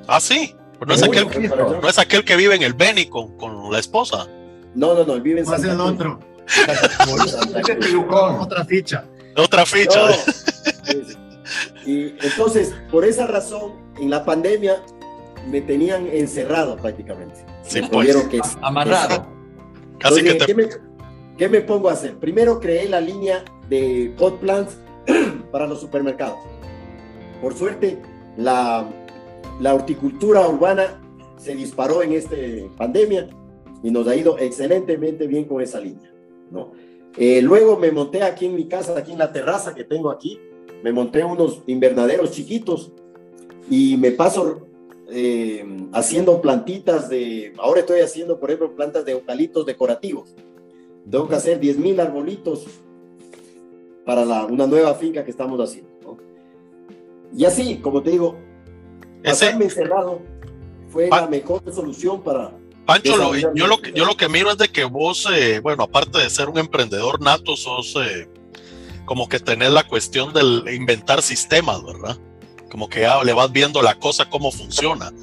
[0.08, 0.56] Ah, sí.
[0.80, 1.52] Pues no, es aquel, bien.
[1.82, 4.28] no es aquel que vive en el Beni con, con la esposa.
[4.76, 6.16] No, no, no, él vive en Va a ser Santa el Cruz.
[6.16, 6.20] otro.
[7.28, 7.78] Santa Cruz.
[7.86, 8.36] pelucón.
[8.42, 9.06] Otra ficha.
[9.36, 10.00] Otra ficha.
[10.08, 10.16] No.
[11.86, 14.84] Y entonces, por esa razón, en la pandemia
[15.50, 17.46] me tenían encerrado prácticamente.
[17.64, 18.16] Sí, Me pues.
[18.28, 19.26] que- Amarrado.
[20.00, 20.46] Casi que te.
[20.46, 20.68] ¿qué, me,
[21.38, 22.18] qué me pongo a hacer?
[22.18, 24.78] Primero creé la línea de hot plants
[25.52, 26.38] para los supermercados.
[27.42, 27.98] Por suerte,
[28.36, 28.88] la,
[29.60, 31.02] la horticultura urbana
[31.38, 32.36] se disparó en esta
[32.78, 33.30] pandemia
[33.84, 36.12] y nos ha ido excelentemente bien con esa línea.
[36.52, 36.72] ¿no?
[37.18, 40.40] Eh, luego me monté aquí en mi casa, aquí en la terraza que tengo aquí,
[40.84, 42.92] me monté unos invernaderos chiquitos
[43.70, 44.68] y me paso
[45.10, 50.36] eh, haciendo plantitas de, ahora estoy haciendo, por ejemplo, plantas de eucaliptos decorativos.
[51.10, 52.66] Tengo que hacer 10.000 arbolitos
[54.06, 55.90] para la- una nueva finca que estamos haciendo.
[56.04, 56.18] ¿no?
[57.36, 58.36] Y así, como te digo,
[59.24, 60.22] pasarme encerrado
[60.90, 62.52] fue la mejor solución para...
[62.86, 65.84] Pancho, lo- yo, lo que, yo lo que miro es de que vos, eh, bueno,
[65.84, 68.30] aparte de ser un emprendedor nato, sos eh,
[69.08, 72.18] como que tenés la cuestión del inventar sistemas, ¿verdad?
[72.70, 75.14] Como que ya le vas viendo la cosa, cómo funciona.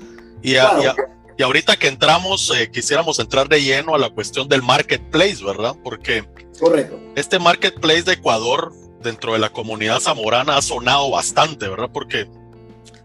[0.43, 0.97] Y, a- y a-
[1.37, 5.77] y ahorita que entramos, eh, quisiéramos entrar de lleno a la cuestión del marketplace, ¿verdad?
[5.85, 6.25] Porque
[6.59, 6.99] Correcto.
[7.15, 11.91] este marketplace de Ecuador dentro de la comunidad zamorana ha sonado bastante, ¿verdad?
[11.93, 12.27] Porque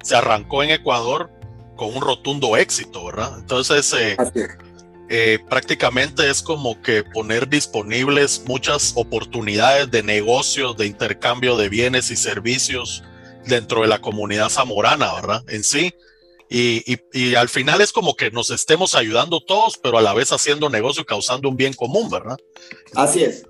[0.01, 1.29] se arrancó en Ecuador
[1.75, 3.37] con un rotundo éxito, ¿verdad?
[3.37, 4.49] Entonces, eh, Así es.
[5.09, 12.11] Eh, prácticamente es como que poner disponibles muchas oportunidades de negocios, de intercambio de bienes
[12.11, 13.03] y servicios
[13.45, 15.43] dentro de la comunidad zamorana, ¿verdad?
[15.47, 15.93] En sí.
[16.51, 20.13] Y, y- y al final es como que nos estemos ayudando todos, pero a la
[20.13, 22.37] vez haciendo negocio causando un bien común, ¿verdad?
[22.95, 23.43] Así es.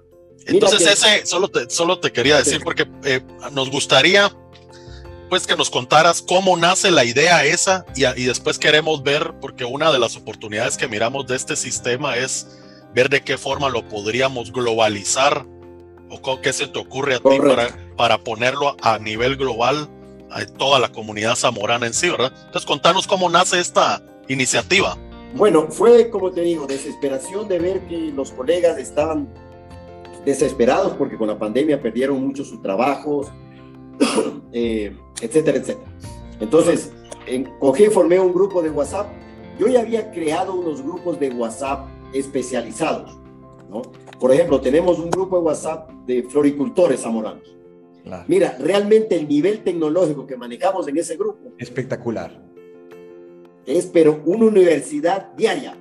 [0.47, 4.33] Mira Entonces que- ese, solo te, solo te quería decir porque eh, nos gustaría
[5.29, 9.63] pues que nos contaras cómo nace la idea esa y, y después queremos ver, porque
[9.65, 12.59] una de las oportunidades que miramos de este sistema es
[12.95, 15.45] ver de qué forma lo podríamos globalizar
[16.09, 17.55] o co- qué se te ocurre a ti Correcto.
[17.55, 19.87] para, para ponerlo a nivel global
[20.31, 22.31] a toda la comunidad zamorana en sí, ¿verdad?
[22.45, 24.97] Entonces contanos cómo nace esta iniciativa.
[25.35, 29.31] Bueno, fue como te digo, desesperación de ver que los colegas estaban
[30.25, 33.27] desesperados porque con la pandemia perdieron mucho sus trabajos,
[34.53, 35.91] eh, etcétera, etcétera.
[36.39, 36.91] Entonces,
[37.27, 39.07] en, cogí, formé un grupo de WhatsApp.
[39.59, 43.17] Yo ya había creado unos grupos de WhatsApp especializados,
[43.69, 43.81] ¿no?
[44.19, 47.55] Por ejemplo, tenemos un grupo de WhatsApp de floricultores zamoranos.
[48.03, 48.23] Claro.
[48.27, 52.41] Mira, realmente el nivel tecnológico que manejamos en ese grupo Espectacular.
[53.65, 55.75] es, pero una universidad diaria.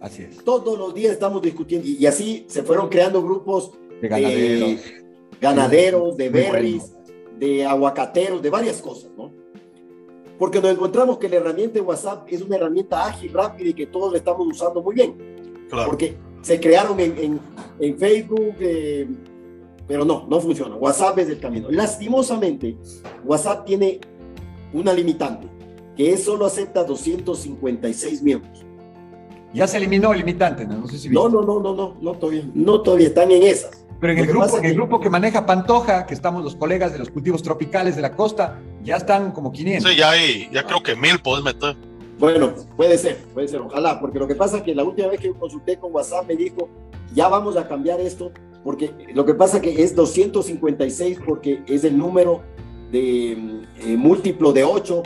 [0.00, 0.44] Así es.
[0.44, 4.68] todos los días estamos discutiendo y, y así se fueron creando grupos De ganaderos.
[4.68, 4.78] de
[5.40, 6.92] ganaderos, de Muy berries,
[7.38, 9.32] de aguacateros, de varias cosas, ¿no?
[10.38, 13.86] Porque nos encontramos que la herramienta de WhatsApp es una herramienta ágil, rápida y que
[13.86, 15.14] todos la estamos usando muy bien,
[15.70, 15.86] Claro.
[15.90, 17.40] porque se crearon en, en-
[17.80, 19.06] en Facebook, eh,
[19.86, 20.74] pero no, no funciona.
[20.76, 21.68] WhatsApp es el camino.
[21.70, 22.76] Lastimosamente,
[23.24, 24.00] WhatsApp tiene
[24.72, 25.46] una limitante,
[25.96, 28.64] que es solo acepta 256 miembros.
[29.52, 30.78] Ya se eliminó el limitante, ¿no?
[30.78, 33.83] No sé si No, no, no, no, no, no todavía, no todavía están en esas.
[34.00, 36.56] Pero en el grupo, pasa en el que- grupo que maneja Pantoja, que estamos los
[36.56, 39.90] colegas de los cultivos tropicales de la costa, ya están como 500.
[39.90, 41.76] Sí, ya hay, ya creo que mil puedes meter.
[42.18, 45.20] Bueno, puede ser, puede ser, ojalá, porque lo que pasa es que la última vez
[45.20, 46.68] que consulté con WhatsApp me dijo,
[47.14, 48.30] ya vamos a cambiar esto,
[48.62, 52.42] porque lo que pasa que es 256 porque es el número
[52.92, 55.02] de eh, múltiplo de 8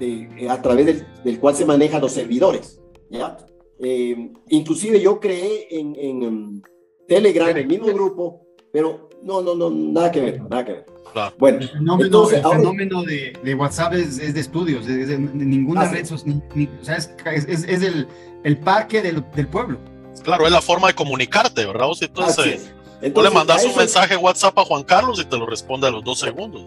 [0.00, 3.36] de, eh, a través del, del cual se manejan los servidores, ¿ya?
[3.78, 6.62] Eh, inclusive yo creé en, en,
[7.08, 10.86] Telegram el mismo grupo, pero no, no, no, nada que ver, nada que ver.
[11.12, 11.34] Claro.
[11.38, 15.08] Bueno, El fenómeno, Entonces, el ahora- fenómeno de, de WhatsApp es, es de estudios, es
[15.08, 18.08] de, de ninguna Ah, red social, ni- ni- o sea, es, es, es el,
[18.42, 19.78] el parque del, del pueblo.
[20.24, 21.86] Claro, es la forma de comunicarte, ¿verdad?
[21.86, 22.62] Vos, entonces, así eh, es.
[22.64, 25.86] Tú le Entonces, mandas un eso- mensaje WhatsApp a Juan Carlos y te lo responde
[25.86, 26.64] a los dos segundos.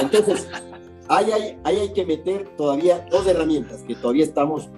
[0.00, 0.48] Entonces,
[1.08, 4.68] ahí hay, ahí hay que meter todavía dos herramientas que todavía estamos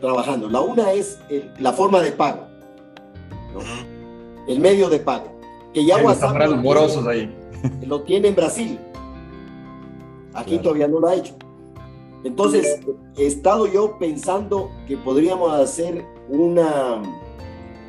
[0.00, 0.48] trabajando.
[0.48, 2.46] La una es el- la forma de pago.
[3.52, 3.58] ¿no?
[3.60, 4.01] Ujú.
[4.46, 5.32] El medio de pago.
[5.72, 7.36] Que ya WhatsApp lo tiene, ahí.
[7.86, 8.78] lo tiene en Brasil.
[10.34, 10.62] Aquí Claro.
[10.62, 11.34] todavía no lo ha hecho.
[12.24, 12.80] Entonces,
[13.16, 17.02] he estado yo pensando que podríamos hacer una,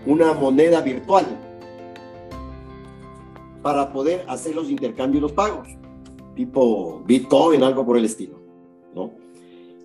[0.06, 1.26] una moneda virtual
[3.62, 5.68] para poder hacer los intercambios y los pagos,
[6.36, 8.40] tipo Bitcoin, algo por el estilo,
[8.94, 9.12] ¿no?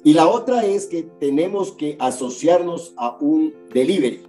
[0.03, 4.23] Y la otra es que tenemos que asociarnos a un delivery.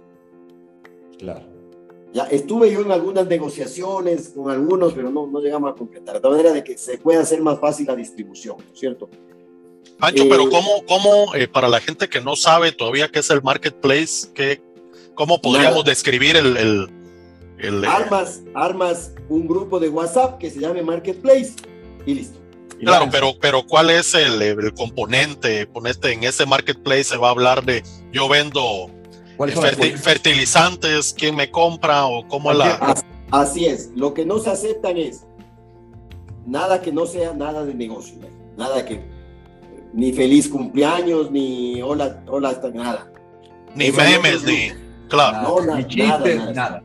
[1.18, 1.49] Claro.
[2.12, 6.28] Ya estuve yo en algunas negociaciones con algunos, pero no, no llegamos a concretar, de
[6.28, 9.08] manera de que se pueda hacer más fácil la distribución, ¿no es cierto?
[9.98, 13.30] Pancho, Eh, pero ¿cómo, cómo eh, para la gente que no sabe todavía qué es
[13.30, 14.60] el marketplace, qué,
[15.14, 15.90] ¿cómo podríamos Nada.
[15.90, 16.56] describir el...
[16.56, 16.90] el,
[17.58, 21.52] el, eh, Armas, armas un grupo de WhatsApp que se llame Marketplace
[22.06, 22.38] y listo.
[22.80, 25.66] Y claro, pero, pero ¿cuál es el, el componente?
[25.66, 28.99] Ponete en ese marketplace se va a hablar de yo vendo ¿Cuáles son las
[29.48, 32.74] ferti- fertilizantes, quién me compra o cómo es la...
[32.74, 33.90] As- Así es.
[33.94, 35.24] Lo que no se aceptan es
[36.46, 38.28] nada que no sea nada de negocio, ¿no?
[38.56, 39.00] nada que
[39.92, 43.10] ni feliz cumpleaños ni hola, hola, hasta nada.
[43.74, 44.72] Ni Eso no memes, es- ni...
[45.08, 45.32] Claro.
[45.38, 46.82] Nada, No, na- ni chistes, nada, nada.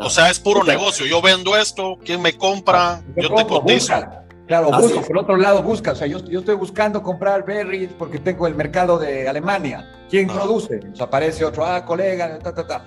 [0.00, 1.04] O sea, es puro negocio.
[1.06, 3.94] Yo vendo esto, quién me compra, yo te compro, cotizo.
[3.94, 4.24] busca.
[4.48, 5.06] Claro, Así busco, es.
[5.06, 5.92] por otro lado busca.
[5.92, 9.86] O sea, yo, yo estoy buscando comprar berries porque tengo el mercado de Alemania.
[10.08, 10.34] ¿Quién Ah.
[10.34, 10.80] produce?
[10.80, 12.84] Nos aparece otro, ah, colega, ta, ta, ta.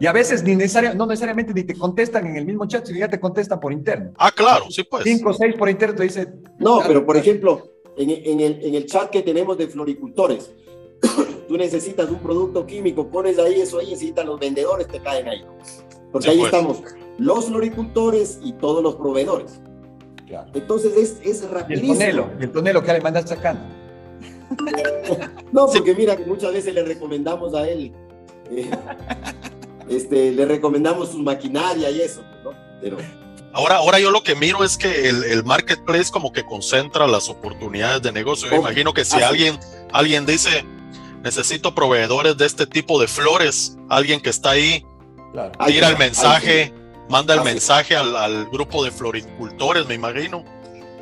[0.00, 2.98] Y a veces ni necesaria- no necesariamente ni te contestan en el mismo chat, sino
[2.98, 4.12] ya te contestan por interno.
[4.18, 5.04] Ah, claro, sí, pues.
[5.04, 7.62] Cinco o seis por interno te dice, No, pero por ejemplo,
[7.96, 10.50] en, en el, en el chat que tenemos de floricultores,
[11.46, 15.44] tú necesitas un producto químico, pones ahí eso ahí, necesitan los vendedores, te caen ahí.
[16.10, 16.52] Porque Sí, ahí pues.
[16.52, 16.82] estamos
[17.18, 19.60] los floricultores y todos los proveedores.
[20.32, 20.50] Claro.
[20.54, 21.92] Entonces es, es Y el rapidísimo.
[21.94, 23.62] tonelo, el tonelo que le mandas sacando.
[25.52, 27.92] No, porque mira que muchas veces le recomendamos a él,
[28.50, 28.70] eh,
[29.88, 32.50] este, le recomendamos su maquinaria y eso, ¿no?
[32.80, 32.96] Pero
[33.54, 37.28] Ahora, ahora yo lo que miro es que el, el marketplace como que concentra las
[37.28, 38.48] oportunidades de negocio.
[38.50, 39.24] Yo imagino que si Así.
[39.24, 39.58] alguien,
[39.92, 40.64] alguien dice,
[41.22, 44.82] necesito proveedores de este tipo de flores, alguien que está ahí,
[45.32, 45.52] Claro.
[45.66, 46.74] Tira el está, mensaje,
[47.08, 47.48] manda el Así.
[47.48, 50.44] mensaje al, al grupo de floricultores, me imagino.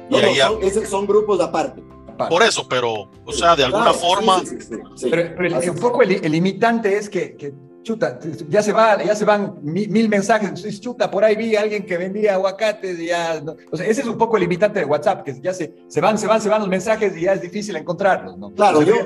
[0.09, 1.83] Y no, no, ahí son, esos son grupos aparte.
[2.09, 2.35] Aparte.
[2.35, 5.07] por eso, pero, o sea, de alguna Claro, forma, sí, sí, sí, sí.
[5.11, 9.03] Pero, pero el- un poco el, el limitante es que, que, chuta, ya se, va,
[9.03, 10.49] ya se van mi- mil, mensajes.
[10.49, 13.41] Entonces, chuta, por ahí vi a alguien que vendía aguacates y ya.
[13.41, 13.55] no.
[13.73, 16.19] O sea, ese es un poco el limitante de WhatsApp, que ya se, se van,
[16.19, 18.53] se van, se van los mensajes y ya es difícil encontrarlos, ¿no?
[18.53, 18.97] Claro, yo,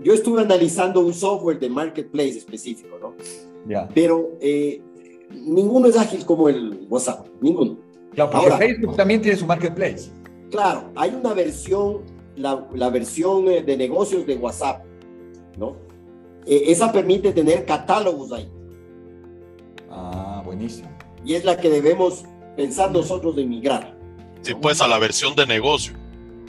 [0.00, 3.14] yo estuve analizando un software de marketplace específico, ¿no?
[3.66, 3.88] Ya.
[3.92, 4.80] Pero eh,
[5.30, 7.78] ninguno es ágil como el WhatsApp, ninguno.
[8.14, 10.10] Claro, porque Ahora- Facebook también tiene su marketplace.
[10.50, 11.98] Claro, hay una versión,
[12.36, 14.84] la, la versión eh, de negocios de WhatsApp,
[15.58, 15.76] ¿no?
[16.46, 18.48] Eh, esa permite tener catálogos ahí
[19.90, 20.88] Ah, buenísimo.
[21.24, 22.24] y es la que debemos
[22.56, 23.96] pensar nosotros de migrar.
[24.42, 25.94] sí, pues a la versión de negocio.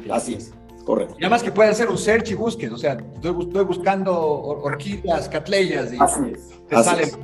[0.10, 0.54] Así es,
[0.86, 1.16] correcto.
[1.20, 4.18] Y además que puede hacer un search y busques, o sea, estoy, bus- estoy buscando
[4.18, 6.50] or- orquídeas, catleyas y Así es.
[6.68, 7.06] te así salen.
[7.10, 7.18] es.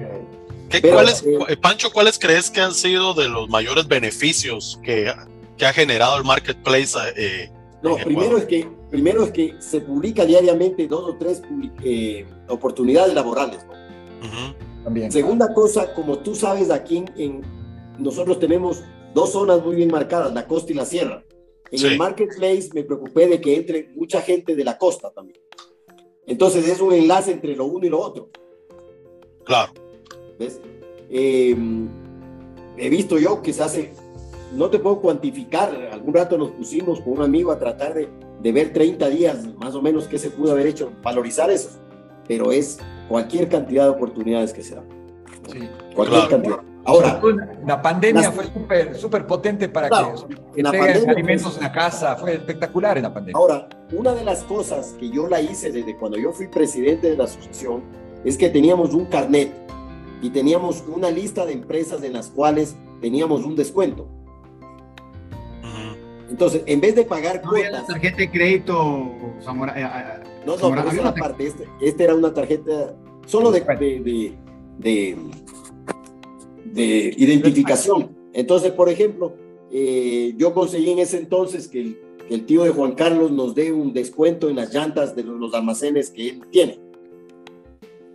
[0.70, 5.12] ¿Qué, Pero, cuáles, eh, Pancho, ¿cuáles crees que han sido de los mayores beneficios que,
[5.58, 6.98] que ha generado el marketplace?
[7.16, 7.52] eh,
[7.84, 11.42] No, primero es que primero es que se publica diariamente dos o tres
[11.84, 13.60] eh, oportunidades laborales.
[13.66, 13.74] ¿no?
[14.28, 15.12] ujú, También.
[15.12, 17.42] Segunda cosa, como tú sabes, aquí en, en-
[18.00, 18.82] nosotros tenemos
[19.14, 21.24] dos zonas muy bien marcadas, la costa y la sierra.
[21.72, 21.88] En Sí.
[21.88, 25.40] el marketplace me preocupé de que entre mucha gente de la costa también.
[26.28, 28.30] Entonces es un enlace entre lo uno y lo otro.
[29.46, 29.74] Claro.
[30.40, 30.60] ¿Ves?
[31.10, 31.56] Eh,
[32.78, 33.94] he visto yo que se hace,
[34.54, 38.10] no te puedo cuantificar, algún rato nos pusimos con un amigo a tratar de,
[38.42, 41.70] de ver 30 días más o menos qué se pudo haber hecho, valorizar eso,
[42.28, 44.86] pero es cualquier cantidad de oportunidades que se dan,
[45.52, 45.60] Sí.
[45.96, 46.30] cualquier Claro.
[46.30, 46.60] cantidad.
[46.88, 47.20] Ahora,
[47.66, 51.12] la pandemia las- fue súper súper potente para Claro, que, en que la tengan pandemia,
[51.14, 53.40] alimentos en la casa, fue espectacular en la pandemia.
[53.40, 57.18] Ahora, una de las cosas que yo la hice desde cuando yo fui presidente de
[57.18, 57.82] la asociación
[58.24, 59.52] es que teníamos un carnet
[60.22, 64.08] y teníamos una lista de empresas en las cuales teníamos un descuento.
[66.30, 69.12] Entonces, en vez de pagar No había la cuotas, tarjeta de crédito,
[69.42, 72.04] Zamora- eh, eh, no, no, Zamora- pero esa había es la una- parte, este, este
[72.04, 72.96] era una tarjeta
[73.26, 74.34] solo de, de, de,
[74.80, 75.18] de-
[76.74, 78.16] de identificación.
[78.34, 79.36] Entonces, por ejemplo,
[79.72, 83.54] eh, yo conseguí en ese entonces que el, que el tío de Juan Carlos nos
[83.56, 86.80] dé un descuento en las llantas de los, los almacenes que él tiene.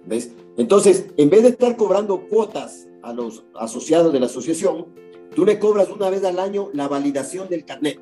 [0.05, 0.33] ¿Ves?
[0.57, 4.87] Entonces, en vez de estar cobrando cuotas a los asociados de la asociación,
[5.35, 7.99] tú le cobras una vez al año la validación del carnet.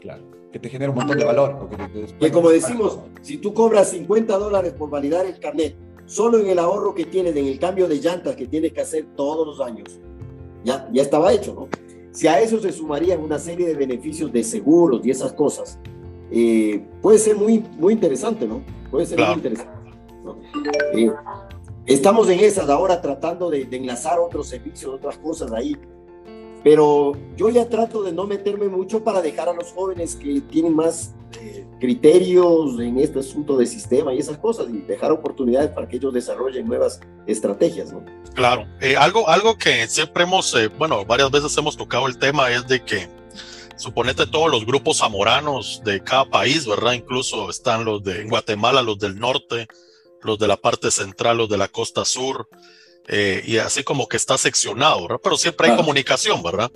[0.00, 0.22] Claro,
[0.52, 1.56] que te genera un montón de valor.
[1.58, 5.76] porque te- te Que como decimos, si tú cobras 50 dólares por validar el carnet
[6.06, 9.04] solo en el ahorro que tienes, en el cambio de llantas que tienes que hacer
[9.16, 10.00] todos los años,
[10.64, 11.68] ya, ya estaba hecho, ¿no?
[12.12, 15.78] Si a eso se sumarían una serie de beneficios de seguros y esas cosas,
[16.30, 18.62] eh, puede ser muy, muy interesante, ¿no?
[18.90, 19.72] Puede ser muy interesante.
[20.94, 21.10] Eh,
[21.86, 25.76] estamos en esas ahora tratando de, de, enlazar otros servicios, otras cosas ahí.
[26.64, 30.74] Pero yo ya trato de no meterme mucho para dejar a los jóvenes que tienen
[30.74, 35.86] más eh, criterios en este asunto de sistema y esas cosas y dejar oportunidades para
[35.86, 38.02] que ellos desarrollen nuevas estrategias, ¿no?
[38.34, 42.50] Claro, eh, algo, algo que siempre hemos, eh, bueno, varias veces hemos tocado el tema
[42.50, 43.08] es de que
[43.76, 46.92] suponete todos los grupos zamoranos de cada país, ¿verdad?
[46.92, 49.68] Incluso están los de Guatemala, los del norte,
[50.22, 52.48] los de la parte central, los de la costa sur,
[53.06, 55.20] eh, y así como que está seccionado, ¿verdad?
[55.22, 55.82] Pero siempre hay claro.
[55.82, 56.70] comunicación, ¿verdad?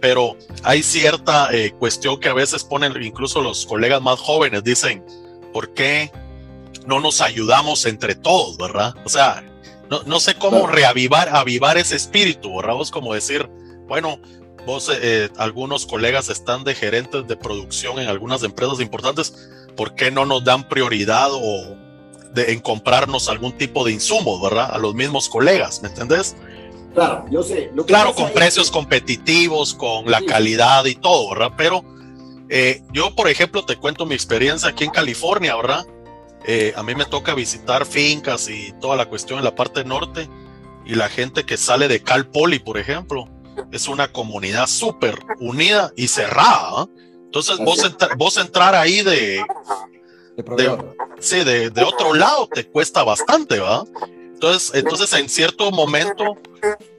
[0.00, 5.04] Pero hay cierta eh, cuestión que a veces ponen, incluso los colegas más jóvenes dicen,
[5.52, 6.12] ¿por qué
[6.86, 8.94] no nos ayudamos entre todos, ¿verdad?
[9.04, 9.44] O sea,
[9.90, 10.72] no, no sé cómo claro.
[10.72, 12.74] reavivar, avivar ese espíritu, ¿verdad?
[12.74, 13.48] Vos como decir,
[13.86, 14.20] bueno,
[14.64, 19.34] vos, eh, algunos colegas están de gerentes de producción en algunas empresas importantes,
[19.76, 21.76] ¿por qué no nos dan prioridad o
[22.34, 24.70] de, en comprarnos algún tipo de insumos, ¿verdad?
[24.72, 26.36] A los mismos colegas, ¿me entendés?
[26.94, 27.70] Claro, yo sé.
[27.74, 28.74] Lo que claro, con precios que...
[28.74, 31.52] competitivos, con la calidad y todo, ¿verdad?
[31.56, 31.84] Pero
[32.48, 35.86] eh, yo, por ejemplo, te cuento mi experiencia aquí en California, ¿verdad?
[36.44, 40.28] Eh, a mí me toca visitar fincas y toda la cuestión en la parte norte
[40.84, 43.28] y la gente que sale de Cal Poly, por ejemplo,
[43.70, 46.82] es una comunidad súper unida y cerrada.
[46.82, 46.86] ¿eh?
[47.24, 49.42] Entonces, vos, entra, vos entrar ahí de,
[50.36, 50.78] de, de,
[51.20, 53.84] sí, de, de, otro lado te cuesta bastante, ¿verdad?
[54.34, 56.36] Entonces, entonces en cierto momento,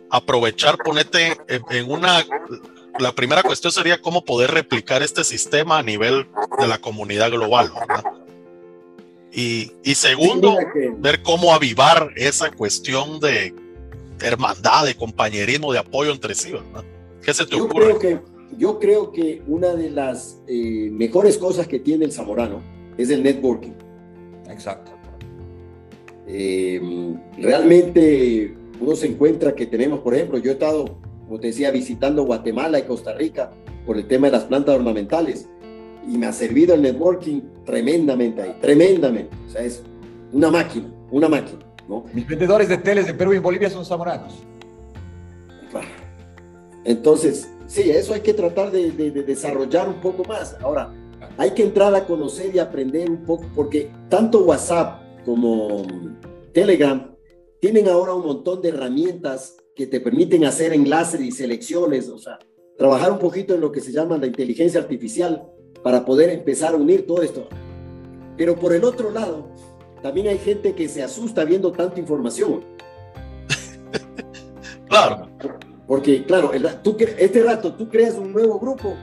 [0.10, 2.26] aprovechar, ponerte en, en una...
[3.00, 6.28] La primera cuestión sería cómo poder replicar este sistema a nivel
[6.60, 8.04] de la comunidad global, ¿verdad?
[9.32, 10.56] Y, y segundo,
[10.98, 13.54] ver cómo avivar esa cuestión de
[14.22, 16.84] hermandad, de compañerismo, de apoyo entre sí, ¿verdad?
[17.24, 17.98] ¿Qué se te yo ocurre?
[17.98, 18.20] Creo que,
[18.58, 22.62] yo creo que una de las eh, mejores cosas que tiene el zamorano
[22.98, 23.74] es el networking.
[24.50, 24.92] Exacto.
[26.28, 26.82] Eh,
[27.38, 32.24] realmente uno se encuentra que tenemos, por ejemplo, yo he estado, como te decía, visitando
[32.24, 33.52] Guatemala y Costa Rica
[33.86, 35.50] por el tema de las plantas ornamentales
[36.08, 39.36] y me ha servido el networking tremendamente ahí, tremendamente.
[39.48, 39.84] O sea, es
[40.32, 41.60] una máquina, una máquina.
[41.88, 42.06] ¿no?
[42.14, 44.44] Mis vendedores de teles de Perú y Bolivia son zamoranos.
[46.86, 50.58] Entonces, sí, eso hay que tratar de, de, de, desarrollar un poco más.
[50.62, 50.94] Ahora,
[51.38, 55.84] hay que entrar a conocer y aprender un poco, porque tanto WhatsApp como
[56.54, 57.16] Telegram
[57.60, 62.38] tienen ahora un montón de herramientas que te permiten hacer enlaces y selecciones, o sea,
[62.78, 65.50] trabajar un poquito en lo que se llama la inteligencia artificial
[65.82, 67.48] para poder empezar a unir todo esto.
[68.38, 69.50] Pero por el otro lado,
[70.02, 72.64] también hay gente que se asusta viendo tanta información.
[74.90, 75.30] claro.
[75.88, 78.94] Porque, claro, el, tú, este rato tú creas un nuevo grupo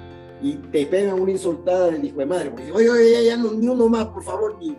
[0.43, 2.51] y te pegan una insultada del hijo de madre.
[2.51, 4.57] Porque, oye, oye, ya, ya no, ni uno más, por favor.
[4.61, 4.77] Ni...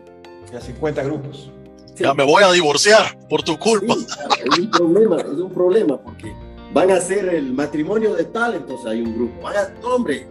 [0.52, 1.52] Ya 50 grupos.
[1.96, 2.04] Sí.
[2.04, 3.94] Ya me voy a divorciar por tu culpa.
[3.96, 4.06] Sí,
[4.52, 6.34] es un problema, es un problema, porque
[6.74, 9.42] van a hacer el matrimonio de tal, entonces hay un grupo.
[9.42, 10.28] Van a, hombre,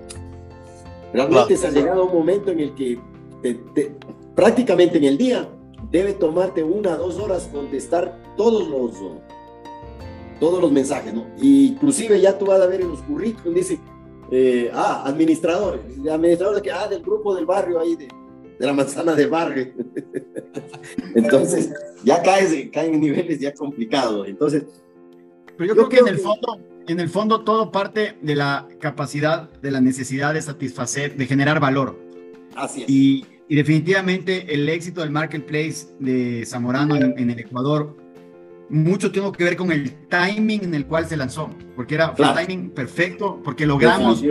[1.13, 1.61] realmente claro.
[1.61, 2.99] se ha llegado un momento en el que
[3.43, 3.95] te, te,
[4.35, 5.49] prácticamente en el día
[5.91, 8.93] debe tomarte una, dos horas contestar todos los
[10.41, 11.27] todos los mensajes, ¿no?
[11.39, 13.79] Y inclusive ya tú vas a ver en los currículums, dice,
[14.31, 18.09] eh, ah, administradores, administradores que, ah, del grupo del barrio ahí, de,
[18.59, 19.73] de la manzana del barrio.
[21.15, 21.73] Entonces,
[22.05, 24.29] ya caes, caen en niveles ya complicados.
[24.29, 24.65] Entonces,
[25.57, 28.35] pero yo, yo creo, creo que en el fondo, en el fondo todo parte de
[28.35, 31.99] la capacidad, de la necesidad de satisfacer, de generar valor.
[32.55, 32.91] Así es.
[32.91, 37.97] Y, y definitivamente el éxito del marketplace de Zamorano en, en, el Ecuador
[38.71, 42.39] mucho tiene que ver con el timing en el cual se lanzó, porque era claro.
[42.39, 44.23] timing perfecto, porque logramos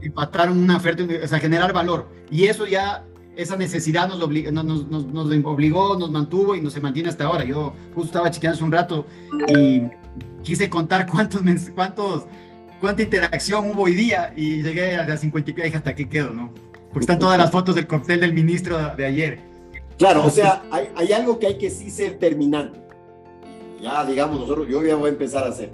[0.00, 2.08] empatar una oferta, o sea, generar valor.
[2.30, 3.04] Y eso ya,
[3.36, 7.24] esa necesidad nos, obliga, nos, nos, nos, obligó, nos mantuvo y nos se mantiene hasta
[7.24, 7.44] ahora.
[7.44, 9.06] Yo justo estaba chequeando hace un rato
[9.48, 9.82] y
[10.42, 11.42] quise contar cuántos,
[11.74, 12.24] cuántos,
[12.80, 16.32] cuánta interacción hubo hoy día y llegué a las 50 y dije hasta aquí quedo,
[16.32, 16.52] ¿no?
[16.88, 19.40] Porque están todas las fotos del cóctel del ministro de ayer.
[19.98, 22.81] Claro, o sea, hay, hay algo que hay que sí ser terminante
[23.82, 25.72] ya digamos nosotros, yo ya voy a empezar a hacer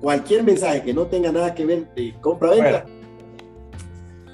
[0.00, 2.86] cualquier mensaje que no tenga nada que ver de compra-venta.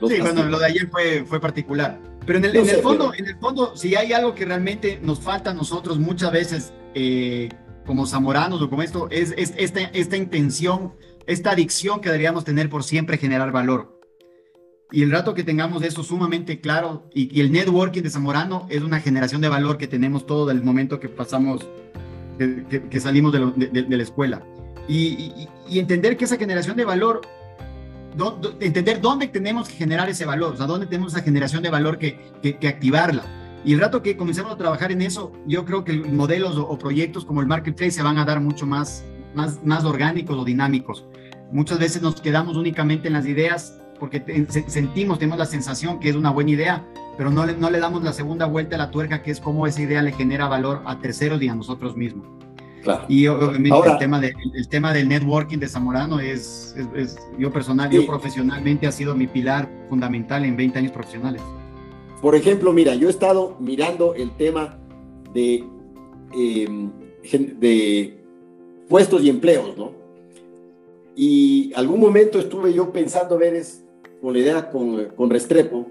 [0.00, 0.08] Bueno.
[0.08, 1.98] Sí, bueno, lo de ayer fue, fue particular.
[2.26, 3.24] Pero en el, no en, sé, el fondo, pero...
[3.24, 7.48] en el fondo, si hay algo que realmente nos falta a nosotros muchas veces eh,
[7.86, 10.94] como zamoranos o como esto, es, es esta, esta intención,
[11.26, 13.98] esta adicción que deberíamos tener por siempre generar valor.
[14.92, 18.82] Y el rato que tengamos eso sumamente claro y, y el networking de Zamorano es
[18.82, 21.66] una generación de valor que tenemos todo el momento que pasamos,
[22.38, 24.42] que, salimos de, la escuela.
[24.88, 27.22] Y, entender que esa generación de valor,
[28.16, 31.70] do- entender dónde tenemos que generar ese valor, o sea, dónde tenemos esa generación de
[31.70, 33.24] valor que, que, activarla.
[33.64, 37.24] Y el rato que comencemos a trabajar en eso, yo creo que modelos o, proyectos
[37.24, 41.04] como el Marketplace se van a dar mucho más, más, más orgánicos o dinámicos.
[41.50, 46.16] Muchas veces nos quedamos únicamente en las ideas porque sentimos, tenemos la sensación que es
[46.16, 46.84] una buena idea,
[47.16, 49.66] pero no le, no le damos la segunda vuelta a la tuerca, que es cómo
[49.66, 52.26] esa idea le genera valor a terceros y a nosotros mismos.
[52.82, 53.04] Claro.
[53.08, 57.18] Y obviamente Ahora- el, tema de, el tema del networking de Zamorano es, es- es-
[57.38, 57.96] yo personal, Sí.
[57.96, 61.42] yo profesionalmente ha sido mi pilar fundamental en 20 años profesionales.
[62.22, 64.78] Por ejemplo, mira, yo he estado mirando el tema
[65.34, 65.64] de,
[66.38, 66.88] eh,
[67.58, 68.24] de
[68.88, 69.90] puestos y empleos, ¿no?
[71.16, 73.84] Y algún momento estuve yo pensando ver es,
[74.20, 75.86] con la idea con, con Restrepo,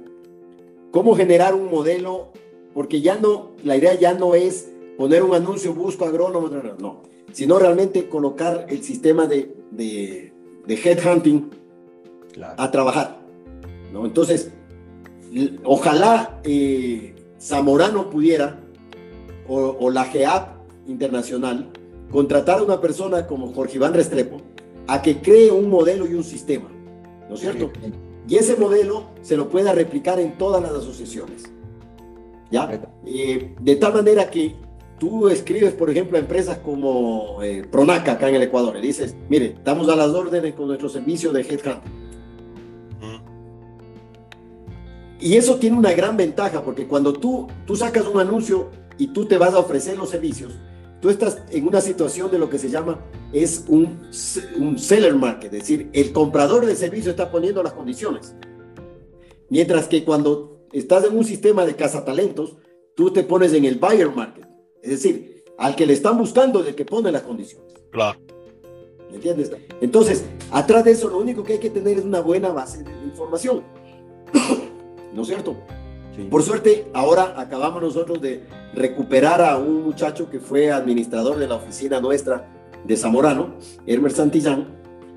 [0.96, 2.30] cómo generar un modelo,
[2.74, 6.76] porque ya no, la idea ya no es poner un anuncio, busco agrónomo, no, no,
[6.80, 7.02] no,
[7.34, 10.32] sino realmente colocar el sistema de, de,
[10.66, 11.50] de headhunting
[12.32, 12.54] Claro.
[12.58, 13.18] a trabajar.
[13.91, 14.06] ¿no?
[14.06, 14.52] Entonces,
[15.66, 18.62] ojalá eh, Zamorano pudiera,
[19.50, 20.48] o, o la GEAP
[20.88, 21.72] internacional,
[22.10, 24.38] contratar a una persona como Jorge Iván Restrepo
[24.88, 26.70] a que cree un modelo y un sistema,
[27.28, 27.70] ¿no es cierto?
[28.28, 31.43] Y ese modelo se lo pueda replicar en todas las asociaciones.
[32.51, 32.82] ¿Ya?
[33.05, 34.55] Eh, de tal manera que
[34.99, 39.15] tú escribes, por ejemplo, a empresas como eh, Pronaca acá en el Ecuador y dices,
[39.30, 41.91] mire, estamos a las órdenes con nuestro servicio de headhunting.
[43.01, 43.21] Mm.
[45.19, 49.26] Y eso tiene una gran ventaja, porque cuando tú, tú sacas un anuncio y tú
[49.26, 50.53] te vas a ofrecer los servicios,
[51.06, 52.99] tú estás en una situación de lo que se llama,
[53.32, 54.10] es un,
[54.58, 58.34] un seller market, es decir, el comprador del servicio está poniendo las condiciones.
[59.49, 62.56] Mientras que cuando estás en un sistema de cazatalentos,
[62.95, 64.47] tú te pones en el buyer market,
[64.82, 67.72] es decir, al que le están buscando es el que pone las condiciones.
[67.91, 68.18] Claro.
[69.12, 69.51] ¿Me entiendes?
[69.82, 72.91] Entonces, atrás de eso, lo único que hay que tener es una buena base de
[73.03, 73.62] información.
[75.14, 75.56] ¿No es cierto?
[76.16, 76.24] Sí.
[76.30, 78.43] Por suerte, ahora acabamos nosotros de
[78.74, 82.47] recuperar a un muchacho que fue administrador de la oficina nuestra
[82.86, 83.55] de Zamorano,
[83.86, 84.68] Hermer Santillán.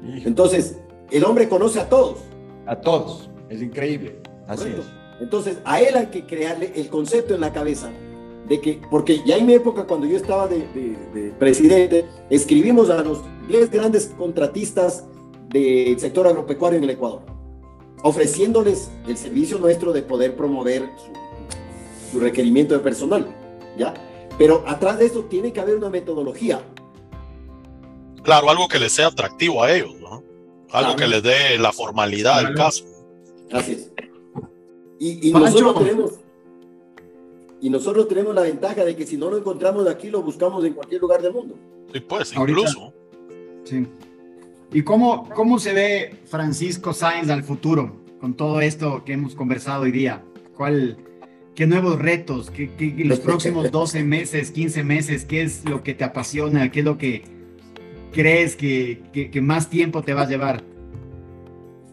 [0.04, 0.78] Hijo, Entonces,
[1.10, 2.18] el hombre conoce a todos.
[2.66, 3.30] A todos.
[3.48, 4.20] Es increíble.
[4.46, 4.82] Así ¿correcto?
[4.82, 5.22] es.
[5.22, 7.90] Entonces, a él hay que crearle el concepto en la cabeza
[8.48, 12.88] de que, porque ya en mi época, cuando yo estaba de, de- de presidente, escribimos
[12.90, 15.04] a los 10 grandes contratistas
[15.50, 17.22] del sector agropecuario en el Ecuador,
[18.02, 23.26] ofreciéndoles el servicio nuestro de poder promover su, su requerimiento de personal,
[23.76, 23.94] ¿ya?
[24.38, 26.60] Pero atrás de eso tiene que haber una metodología.
[28.22, 30.22] Claro, algo que les sea atractivo a ellos, ¿no?
[30.70, 30.96] Algo Claro.
[30.96, 32.56] que les dé la formalidad del Claro.
[32.68, 32.84] caso.
[33.52, 33.90] Así es.
[35.00, 36.12] Y, y nosotros tenemos
[37.60, 40.74] y nosotros tenemos la ventaja de que si no lo encontramos aquí, lo buscamos en
[40.74, 41.56] cualquier lugar del mundo.
[41.92, 42.92] Sí, pues, Ahorita- incluso.
[43.64, 43.84] Sí.
[44.72, 49.82] ¿Y cómo, cómo se ve Francisco Sáenz al futuro con todo esto que hemos conversado
[49.82, 50.22] hoy día?
[50.56, 50.98] ¿Cuál,
[51.54, 52.50] ¿Qué nuevos retos?
[52.50, 52.70] ¿Qué,
[53.04, 55.24] los próximos 12 meses, 15 meses?
[55.24, 56.70] ¿Qué es lo que te apasiona?
[56.70, 57.22] ¿Qué es lo que
[58.12, 60.62] crees que, que- que más tiempo te va a llevar?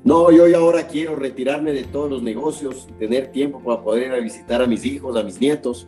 [0.04, 4.12] No, yo ya ahora quiero retirarme de todos los negocios, tener tiempo para poder ir
[4.14, 5.88] a visitar a mis hijos, a mis nietos.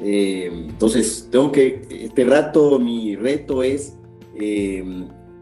[0.00, 3.96] Eh, entonces, tengo que, este rato mi reto es
[4.38, 4.84] eh,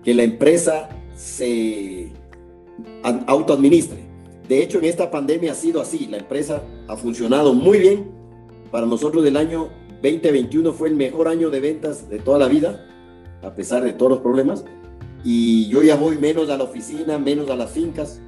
[0.04, 2.12] que la empresa se
[3.02, 3.98] autoadministre.
[4.48, 6.06] De hecho, en esta pandemia ha sido así.
[6.06, 8.10] La empresa ha funcionado muy bien.
[8.70, 9.70] Para nosotros el año
[10.02, 12.86] 2021 fue el mejor año de ventas de toda la vida,
[13.42, 14.64] a pesar de todos los problemas
[15.24, 18.20] y yo ya voy menos a la oficina, menos a las fincas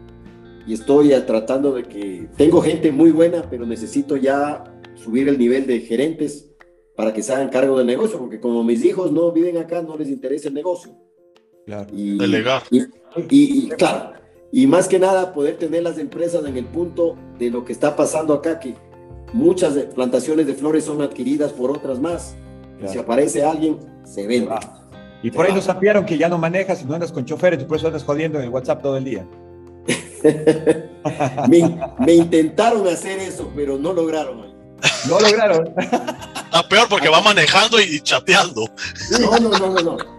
[0.67, 4.65] y estoy tratando de que tengo gente muy buena, pero necesito ya
[4.95, 6.51] subir el nivel de gerentes
[6.97, 9.97] para que se hagan cargo del negocio, porque como mis hijos no viven acá, no
[9.97, 10.97] les interesa el negocio.
[11.67, 11.87] Claro.
[11.93, 12.63] Y, Delegar.
[12.71, 12.87] Y, y-
[13.29, 14.13] y, claro,
[14.53, 17.97] y más que nada poder tener las empresas en el punto de lo que está
[17.97, 18.75] pasando acá, que
[19.33, 22.35] muchas de- plantaciones de flores son adquiridas por otras más.
[22.79, 22.93] Claro.
[22.93, 24.49] si aparece alguien, se vende.
[24.53, 24.83] Ah.
[25.23, 27.65] Y por ahí nos sapiaron que ya no manejas y no andas con choferes, y
[27.65, 29.27] por eso andas jodiendo en el WhatsApp todo el día.
[31.49, 34.55] me, me intentaron hacer eso, pero no lograron.
[35.09, 35.73] No lograron.
[36.53, 38.65] Ah, peor porque va manejando y chateando.
[39.21, 40.16] No, no, no, no, no.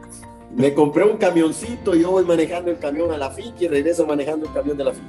[0.57, 4.47] Me compré un camioncito, yo voy manejando el camión a la finca y regreso manejando
[4.47, 5.07] el camión de la finca.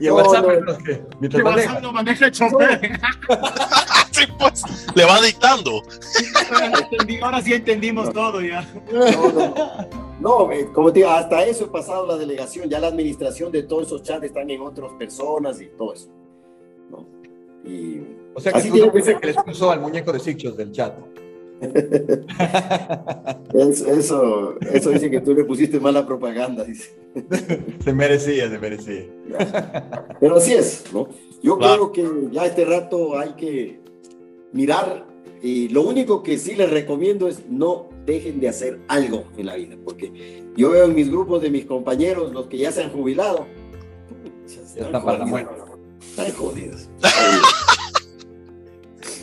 [0.00, 0.50] Y el No, WhatsApp, no.
[0.52, 1.82] mientras que- mientras manejas.
[1.82, 2.80] no maneja el chofer.
[4.12, 4.64] Sí, pues,
[4.96, 5.80] le va dictando.
[7.22, 8.66] Ahora sí entendimos todo ya.
[8.92, 9.88] No, no, no.
[10.20, 13.62] No, eh, como te digo, hasta eso he pasado la delegación, ya la administración de
[13.62, 16.08] todos esos chats están en otras personas y todo eso.
[16.90, 17.06] ¿no?
[17.64, 18.00] Y
[18.34, 19.20] O sea que Así tú no que fuiste ser.
[19.20, 20.94] que le expulsó al muñeco de Sixos del chat.
[23.54, 26.90] es- eso, eso dice que tú le pusiste mala propaganda, dice.
[27.84, 29.04] Se merecía, se merecía.
[30.20, 31.08] Pero así es, ¿no?
[31.42, 31.92] Yo Claro.
[31.92, 33.80] creo que ya este rato hay que
[34.52, 35.06] mirar
[35.42, 39.54] y lo único que sí les recomiendo es no dejen de hacer algo en la
[39.56, 42.90] vida, porque yo veo en mis grupos de mis compañeros, los que ya se han
[42.90, 43.46] jubilado,
[44.74, 45.52] Ya están para la muerte.
[46.00, 46.88] Están jodidos.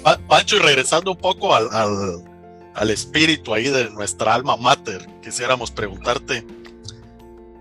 [0.05, 1.67] Pa- Pancho, y regresando un poco al,
[2.75, 6.43] al, espíritu ahí de nuestra alma mater, quisiéramos preguntarte,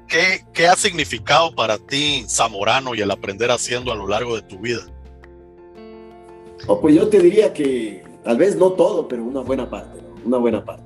[0.07, 4.43] ¿qué, ¿qué ha significado para ti Zamorano y el aprender haciendo a lo largo de
[4.43, 4.83] tu vida?
[6.67, 10.37] Oh, pues yo te diría que tal vez no todo, pero una buena parte, una
[10.37, 10.85] buena parte.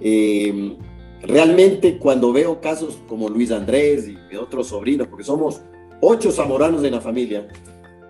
[0.00, 0.78] Eh,
[1.20, 5.60] realmente cuando veo casos como Luis Andrés y otros sobrinos, porque somos
[6.00, 7.46] ocho zamoranos en la familia,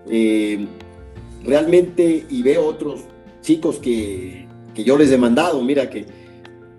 [0.09, 0.64] eh,
[1.47, 3.01] realmente y veo otros
[3.40, 6.07] chicos que, que yo les he mandado, mira que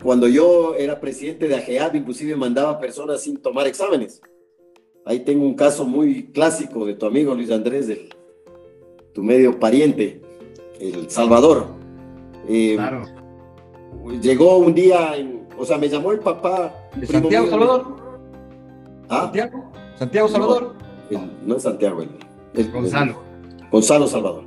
[0.03, 4.21] cuando yo era presidente de AGEAB, inclusive mandaba personas sin tomar exámenes.
[5.05, 8.09] Ahí tengo un caso muy clásico de tu amigo Luis Andrés, del,
[9.13, 10.21] tu medio pariente,
[10.79, 11.67] El Salvador.
[12.47, 13.03] Eh, Claro.
[14.21, 16.73] Llegó un día, en- o sea, me llamó el papá.
[16.95, 17.95] ¿De Santiago mío, Salvador?
[19.09, 19.21] ¿Ah?
[19.23, 19.71] ¿Santiago?
[19.97, 20.75] ¿Santiago Salvador?
[21.09, 22.09] el- no es Santiago, el,
[22.53, 23.21] el- Gonzalo.
[23.61, 24.43] el- Gonzalo Salvador.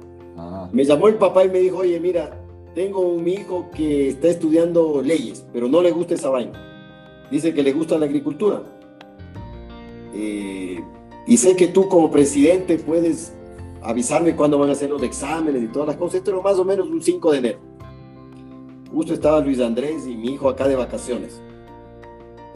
[0.72, 2.40] Me llamó el papá y me dijo, oye, mira,
[2.74, 7.26] tengo un hijo que está estudiando leyes, pero no le gusta esa vaina.
[7.30, 8.62] Dice que le gusta la agricultura.
[10.14, 10.80] Eh,
[11.26, 13.32] y sé que tú como presidente puedes
[13.82, 16.16] avisarme cuándo van a hacer los exámenes y todas las cosas.
[16.16, 17.58] Esto era más o menos un 5 de enero.
[18.92, 21.40] Justo estaba Luis Andrés y mi hijo acá de vacaciones.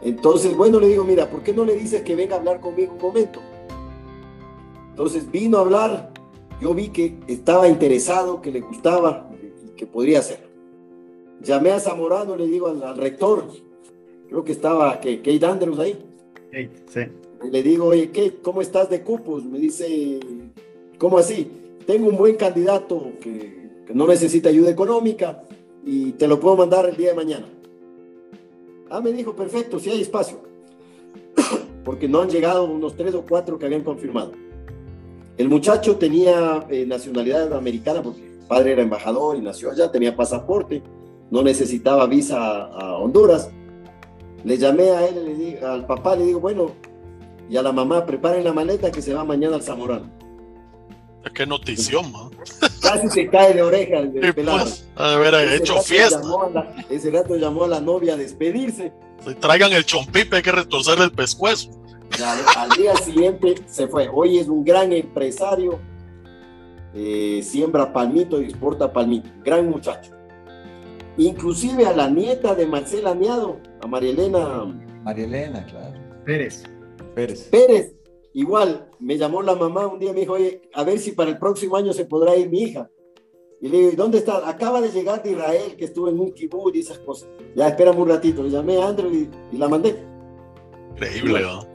[0.03, 2.93] Entonces, bueno, le digo, mira, ¿por qué no le dices que venga a hablar conmigo
[2.93, 3.39] un momento?
[4.89, 6.11] Entonces vino a hablar,
[6.61, 9.29] yo vi que estaba interesado, que le gustaba
[9.65, 10.47] y que podría hacerlo.
[11.41, 13.45] Llamé a Zamorano, le digo al, al rector,
[14.29, 15.97] creo que estaba que Kate Andrews ahí.
[16.51, 17.01] Sí, sí.
[17.43, 19.43] Y le digo, oye, ¿qué, ¿cómo estás de cupos?
[19.43, 20.19] Me dice,
[20.97, 21.47] ¿cómo así?
[21.85, 25.43] Tengo un buen candidato que, que no necesita ayuda económica
[25.85, 27.45] y te lo puedo mandar el día de mañana.
[28.89, 30.39] Ah, me dijo, perfecto, si hay espacio.
[31.83, 34.31] Porque no han llegado unos tres o cuatro que habían confirmado.
[35.37, 40.15] El muchacho tenía eh, nacionalidad americana porque el padre era embajador y nació allá, tenía
[40.15, 40.81] pasaporte,
[41.29, 43.49] no necesitaba visa a, a Honduras.
[44.43, 46.71] Le llamé a él, le di- al papá, le digo, bueno,
[47.49, 50.09] y a la mamá, preparen la maleta que se va mañana al Zamorano.
[51.33, 52.29] Qué notición, man.
[52.81, 54.59] Casi se cae de oreja el, el Y pelado.
[54.59, 56.19] pues, de haber Ese hecho fiesta.
[56.19, 58.93] a la- ese rato llamó a la novia a despedirse.
[59.39, 61.71] Traigan el chompipe, hay que retorcerle el pescuezo.
[62.57, 64.07] Al día siguiente se fue.
[64.11, 65.79] Hoy es un gran empresario.
[66.93, 69.29] eh, siembra palmito y exporta palmito.
[69.43, 70.11] Gran muchacho.
[71.17, 74.65] Inclusive a la nieta de Marcela Niado, a María Elena
[75.03, 75.99] María Elena, claro.
[76.25, 76.63] Pérez.
[77.13, 77.49] Pérez.
[77.49, 77.95] Pérez,
[78.33, 81.29] igual, me llamó la mamá un día y me dijo, oye, a ver si para
[81.31, 82.89] el próximo año se podrá ir mi hija.
[83.61, 84.47] Y le digo, ¿y dónde está?
[84.49, 87.29] Acaba de llegar de Israel, que estuvo en un kibú y esas cosas.
[87.55, 88.41] Ya, espérame un ratito.
[88.43, 89.95] Le llamé a Andrew y, y la mandé.
[90.91, 91.74] Increíble, ¿no?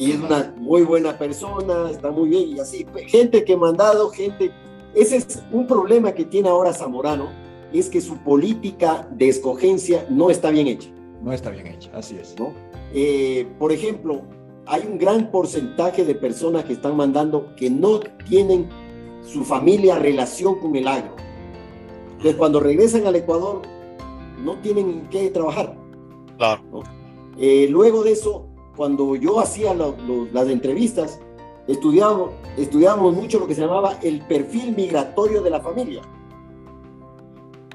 [0.00, 2.56] Y es una muy buena persona, está muy bien.
[2.56, 4.50] Y así, gente que he mandado, gente...
[4.94, 7.28] Ese es un problema que tiene ahora Zamorano,
[7.72, 10.88] es que su política de escogencia no está bien hecha.
[11.22, 12.34] No está bien hecha, así es.
[12.38, 12.52] ¿no?
[12.94, 14.22] Eh, por ejemplo,
[14.66, 18.68] hay un gran porcentaje de personas que están mandando que no tienen
[19.22, 21.14] su familia relación con el agro.
[22.12, 23.62] Entonces, cuando regresan al Ecuador,
[24.42, 25.76] no tienen en qué trabajar.
[26.38, 26.82] Claro.
[27.38, 28.49] Eh, luego de eso,
[28.80, 31.20] cuando yo hacía lo- lo- las entrevistas,
[31.68, 36.00] estudiábamos, estudiábamos mucho lo que se llamaba el perfil migratorio de la familia.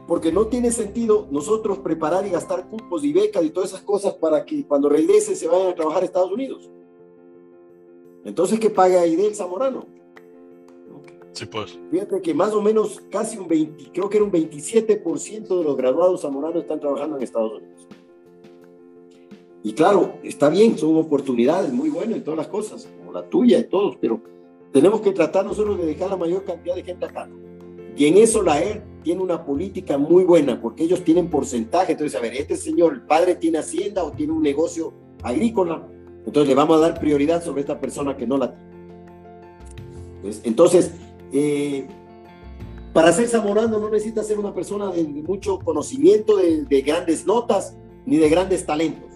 [0.08, 4.16] Porque no tiene sentido nosotros preparar y gastar cupos y becas y todas esas cosas
[4.16, 6.72] para que cuando regresen se vayan a trabajar a Estados Unidos.
[8.24, 9.86] Entonces, ¿qué paga Aidel Zamorano?
[11.34, 11.78] Sí, pues.
[11.92, 15.78] Fíjate que más o menos casi un 20, creo que era un 27% de los
[15.78, 17.88] graduados zamoranos están trabajando en Estados Unidos.
[19.66, 23.58] Y claro, está bien, son oportunidades muy buenas y todas las cosas, como la tuya
[23.58, 24.22] y todos, pero
[24.72, 27.28] tenemos que tratar nosotros de dejar la mayor cantidad de gente acá.
[27.98, 31.94] Y en eso la ER tiene una política muy buena, porque ellos tienen porcentaje.
[31.94, 34.94] Entonces, a ver, este señor, el padre tiene hacienda o tiene un negocio
[35.24, 35.84] agrícola,
[36.28, 38.72] entonces le vamos a dar prioridad sobre esta persona que no la tiene.
[40.22, 40.92] Pues, entonces,
[41.34, 41.88] eh,
[42.94, 48.18] para ser zamorano no necesita ser una persona de, mucho conocimiento, de grandes notas, ni
[48.18, 49.15] de grandes talentos.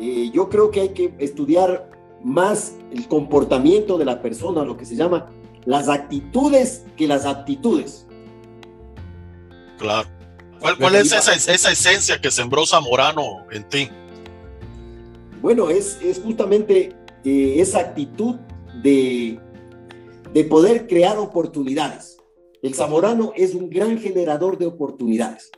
[0.00, 1.90] Eh, yo creo que hay que estudiar
[2.22, 5.30] más el comportamiento de la persona, lo que se llama
[5.64, 8.06] las actitudes que las aptitudes.
[9.78, 10.08] Claro.
[10.58, 13.88] ¿Cuál, cuál es esa, esa esencia que sembró Zamorano en ti?
[15.40, 16.94] Bueno, es, es justamente
[17.24, 18.36] eh, esa actitud
[18.82, 19.40] de,
[20.34, 22.18] de poder crear oportunidades.
[22.62, 25.50] El zamorano es un gran generador de oportunidades.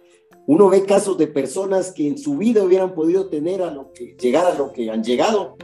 [0.46, 4.16] Uno ve casos de personas que en su vida hubieran podido tener a lo que
[4.20, 5.56] llegar a lo que han llegado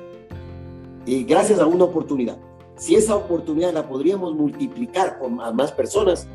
[1.07, 2.39] eh, gracias a una oportunidad.
[2.77, 6.29] Si esa oportunidad la podríamos multiplicar con más personas,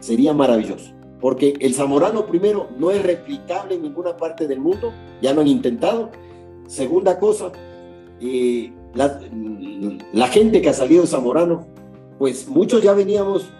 [0.00, 0.92] sería maravilloso.
[1.20, 4.90] Porque el zamorano primero no es replicable en ninguna parte del mundo,
[5.20, 6.10] ya lo han intentado.
[6.66, 7.52] Segunda cosa,
[8.20, 9.20] eh, la,
[10.12, 11.66] la gente que ha salido de zamorano,
[12.18, 13.52] pues muchos ya veníamos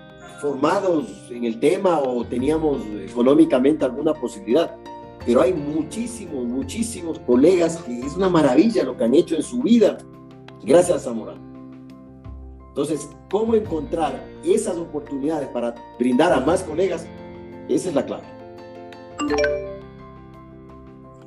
[0.43, 4.76] formados en el tema o teníamos económicamente alguna posibilidad.
[5.24, 9.62] Pero hay muchísimos, muchísimos colegas que es una maravilla lo que han hecho en su
[9.62, 9.99] vida
[10.64, 11.40] gracias a Zamorano.
[12.68, 17.07] Entonces, ¿cómo encontrar esas oportunidades para brindar a más colegas?
[17.68, 18.24] Esa es la clave.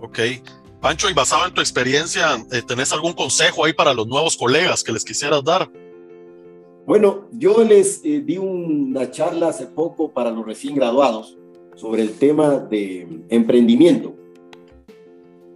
[0.02, 0.20] Ok.
[0.82, 4.84] Pancho, y basado en tu experiencia, eh, ¿tenés algún consejo ahí para los nuevos colegas
[4.84, 5.70] que les quisieras dar?
[6.86, 11.36] Bueno, yo les eh, di una charla hace poco para los recién graduados
[11.74, 14.14] sobre el tema de emprendimiento.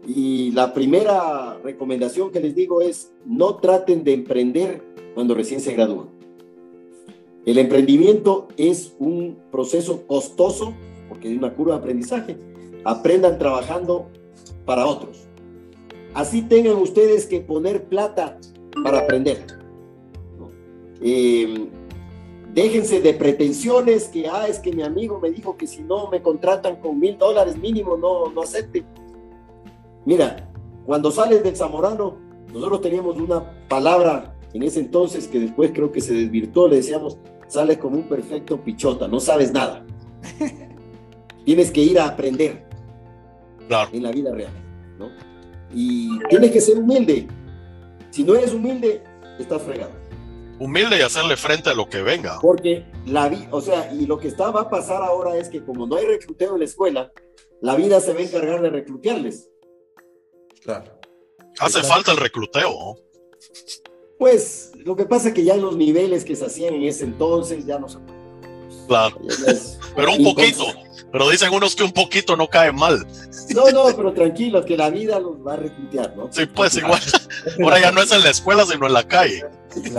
[0.08, 4.82] Y la primera recomendación que les digo es no traten de emprender
[5.14, 6.08] cuando recién se gradúan.
[7.46, 10.74] El emprendimiento es un proceso costoso
[11.10, 12.38] porque es una curva de aprendizaje.
[12.84, 14.08] Aprendan trabajando
[14.66, 15.28] para otros.
[16.16, 18.40] Así tengan ustedes que poner plata
[18.84, 19.59] para aprender
[21.02, 21.70] eh,
[22.54, 26.22] déjense de pretensiones que, ah, es que mi amigo me dijo que si no me
[26.22, 28.84] contratan con mil dólares mínimo, no, no acepte.
[30.06, 30.50] Mira,
[30.86, 32.18] cuando sales del Zamorano,
[32.52, 37.18] nosotros teníamos una palabra en ese entonces que después creo que se desvirtuó, le decíamos,
[37.48, 39.86] sales como un perfecto pichota, no sabes nada.
[41.46, 42.68] tienes que ir a aprender
[43.92, 44.52] en la vida real,
[44.98, 45.10] ¿no?
[45.74, 47.28] Y tienes que ser humilde.
[48.10, 49.04] Si no eres humilde,
[49.38, 50.09] estás fregado
[50.60, 52.40] humilde y hacerle frente a lo que venga.
[52.42, 55.64] Porque la vida, o sea, y lo que está, va a pasar ahora es que
[55.64, 57.12] como no hay recluteo en la escuela,
[57.62, 59.50] la vida se va a encargar de reclutearles.
[60.62, 61.00] Claro.
[61.60, 62.96] Hace falta el recluteo.
[64.18, 67.06] Pues lo que pasa es que ya en los niveles que se hacían en ese
[67.06, 68.00] entonces ya no se
[68.90, 69.22] Claro.
[69.96, 70.66] pero un poquito.
[71.12, 73.06] Pero dicen unos que un poquito no cae mal.
[73.56, 76.28] No, no, pero tranquilos, que la vida los va a reclutear, ¿no?
[76.32, 77.00] Sí, pues igual.
[77.64, 79.44] Ahora ya no es en la escuela, sino en la calle.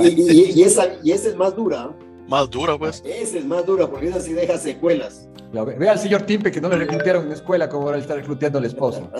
[0.02, 1.90] Y, esa, y esa es más dura.
[2.28, 3.02] Más dura, pues.
[3.04, 5.28] Esa es más dura, porque esa sí deja secuelas.
[5.52, 8.58] ve, al señor Timpe que no le reclutearon en la escuela como ahora está recluteando
[8.58, 9.10] al esposo.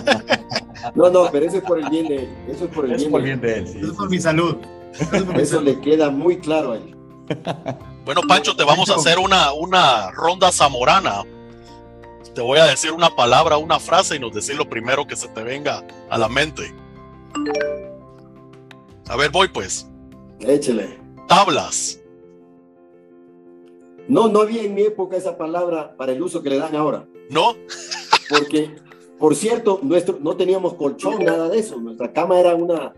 [0.94, 2.28] no, no, pero eso es por el bien de él.
[2.48, 3.68] Eso es por el, bien, por bien, de él.
[3.68, 4.56] Sí, eso es por mi salud.
[5.36, 6.97] Eso, le queda muy claro a él.
[8.04, 11.24] Bueno, Pancho, te vamos a hacer una, una ronda zamorana.
[12.34, 15.28] Te voy a decir una palabra, una frase y nos decís lo primero que se
[15.28, 16.74] te venga a la mente.
[19.08, 19.86] A ver, voy pues.
[20.40, 20.98] Échele.
[21.26, 22.00] Tablas.
[24.08, 27.06] No, no había en mi época esa palabra para el uso que le dan ahora.
[27.28, 27.56] ¿No?
[28.30, 28.74] Porque,
[29.18, 31.76] por cierto, nuestro, no teníamos colchón, nada de eso.
[31.76, 32.94] Nuestra cama era una.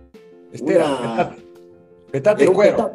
[0.53, 1.35] Espera,
[2.13, 2.47] petate.
[2.47, 2.93] cuero.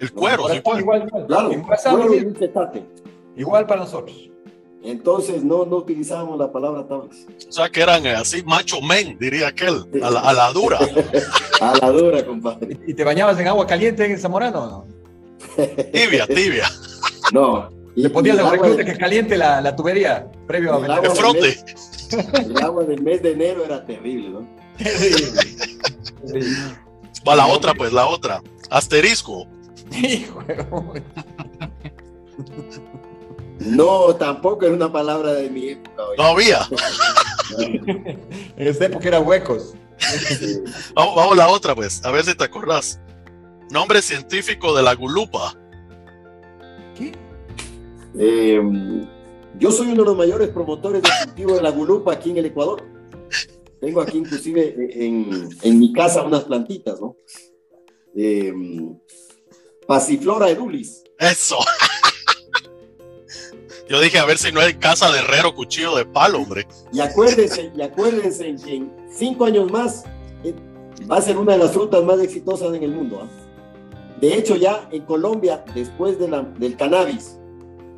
[0.00, 0.80] El cuero, sí, pues.
[0.80, 2.86] igual, igual, Claro, cuero
[3.36, 4.30] Igual para nosotros.
[4.82, 7.26] Entonces no, no utilizábamos la palabra tablas.
[7.48, 10.78] O sea que eran así macho men, diría aquel, a la, a la dura.
[11.60, 12.78] a la dura, compadre.
[12.86, 14.86] ¿Y te bañabas en agua caliente en Zamorano o no?
[15.92, 16.70] tibia, tibia.
[17.32, 17.68] No.
[17.96, 21.58] ¿Le ponías el reclute que caliente la, la, tubería previo a el frote.
[22.34, 24.46] el agua del mes de enero era terrible, ¿no?
[27.26, 28.40] Va la otra, pues, la otra.
[28.70, 29.48] Asterisco.
[29.92, 30.42] Hijo
[33.60, 36.02] no, tampoco era una palabra de mi época.
[36.18, 36.60] No había.
[37.58, 38.26] en
[38.56, 39.74] esta época eran huecos.
[40.94, 43.00] Vamos, a la otra, pues, a ver si te acordás.
[43.70, 45.56] Nombre científico de la gulupa.
[46.96, 47.12] ¿Qué?
[48.18, 48.60] Eh,
[49.58, 52.46] yo soy uno de los mayores promotores del cultivo de la gulupa aquí en el
[52.46, 52.84] Ecuador.
[53.80, 57.16] Tengo aquí inclusive en, en mi casa unas plantitas, ¿no?
[58.14, 58.52] Eh,
[59.86, 61.04] Pasiflora edulis.
[61.18, 61.56] Eso.
[63.88, 66.66] Yo dije, a ver si no hay casa de herrero, cuchillo de palo, hombre.
[66.92, 70.04] Y acuérdense, y acuérdense que en cinco años más
[70.42, 70.54] eh,
[71.08, 73.20] va a ser una de las frutas más exitosas en el mundo.
[73.22, 73.28] ¿ah?
[74.20, 77.38] De hecho, ya en Colombia, después de la, del cannabis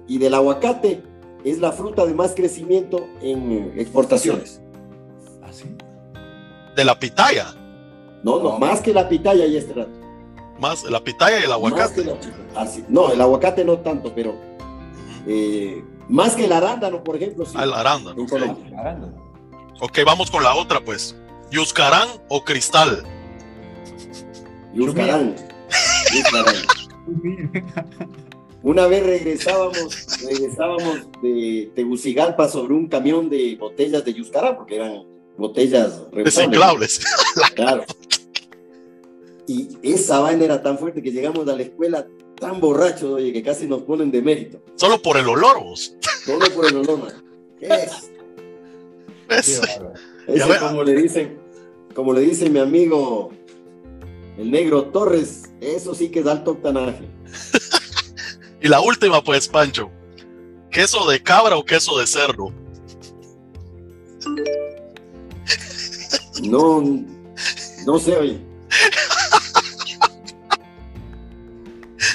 [0.07, 1.03] y del aguacate,
[1.45, 4.61] es la fruta de más crecimiento en exportaciones.
[5.43, 5.65] ¿Ah, sí?
[6.79, 7.55] de la pitaya.
[8.23, 9.98] No, no, más que la pitaya y este rato.
[10.59, 12.05] Más la pitaya y el aguacate.
[12.05, 12.17] la-
[12.61, 14.35] así- no, el aguacate no tanto, pero
[15.27, 17.53] eh, más que el arándano, por ejemplo, sí.
[17.57, 18.17] Ah, el arándano.
[18.19, 18.31] en ok.
[18.31, 18.99] Colombia.
[19.81, 21.15] Ok, vamos con la otra, pues.
[21.51, 23.05] ¿Yuscarán o cristal?
[24.75, 25.35] Yuscarán.
[26.15, 26.55] Yuscarán.
[28.63, 35.05] Una vez regresábamos, regresábamos de Tegucigalpa sobre un camión de botellas de Yuscarán, porque eran
[35.37, 36.03] botellas.
[36.13, 37.01] Desenclables.
[37.55, 37.85] Claro.
[39.49, 42.07] Y esa vaina era tan fuerte que llegamos a la escuela
[42.39, 44.63] tan borrachos, oye, que casi nos ponen de mérito.
[44.77, 45.95] Solo por el olor, vos.
[46.27, 47.25] Todo por el olor, man.
[47.61, 48.11] Es,
[49.29, 49.61] ¿Ves?
[50.29, 51.39] ese como le dicen,
[51.95, 53.31] como le dice mi amigo
[54.37, 57.09] el negro Torres, eso sí que es alto octanaje.
[58.61, 59.89] Y la última, pues, Pancho.
[60.71, 62.53] ¿Queso de cabra o queso de cerdo?
[66.43, 66.83] No,
[67.87, 68.41] no sé, oye.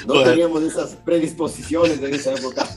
[0.08, 0.30] No Bueno.
[0.32, 2.68] teníamos esas predisposiciones en esa época.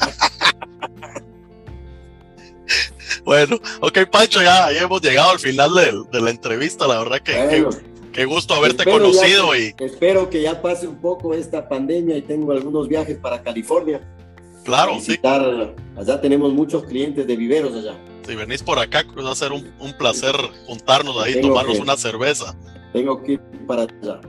[3.24, 5.70] Bueno, ok, Pancho, ya, ya hemos llegado al final
[6.12, 6.87] de, la entrevista.
[6.87, 7.66] La verdad que,
[8.12, 12.22] que- gusto haberte ya conocido y, Espero que ya pase un poco esta pandemia y
[12.22, 14.01] tengo algunos viajes para California.
[14.64, 15.74] claro, a sí, visitar.
[15.97, 17.95] Allá tenemos muchos clientes de viveros allá.
[18.27, 20.35] si venís por acá, va a ser un, un placer
[20.66, 22.55] juntarnos ahí, Tengo tomarnos que- una cerveza.
[22.93, 24.20] Tengo que ir para allá.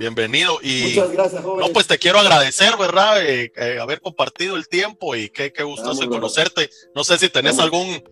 [0.00, 0.58] Bienvenido.
[0.62, 1.68] Y Muchas gracias, jóvenes.
[1.68, 3.22] no, pues te quiero agradecer, ¿verdad?
[3.22, 6.70] Eh, eh, haber compartido el tiempo y qué, qué gustoso conocerte.
[6.94, 7.64] No sé si tenés Vamos.
[7.64, 8.02] algún,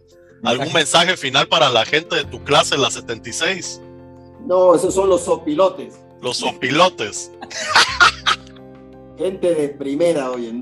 [0.44, 3.80] algún mensaje final para la gente de tu clase, la 76,
[4.46, 5.94] No, esos son los sopilotes.
[6.20, 7.30] los sopilotes.
[9.16, 10.52] Gente de primera, oye.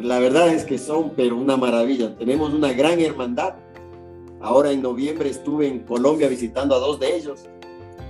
[0.00, 2.16] La verdad es que son, pero una maravilla.
[2.16, 3.56] Tenemos una gran hermandad.
[4.40, 7.40] Ahora en noviembre estuve en Colombia visitando a dos de ellos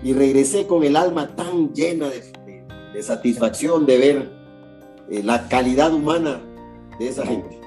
[0.04, 2.22] y regresé con el alma tan llena de,
[2.92, 4.32] de- satisfacción de ver
[5.10, 6.40] eh, la calidad humana
[6.98, 7.60] de esa gente.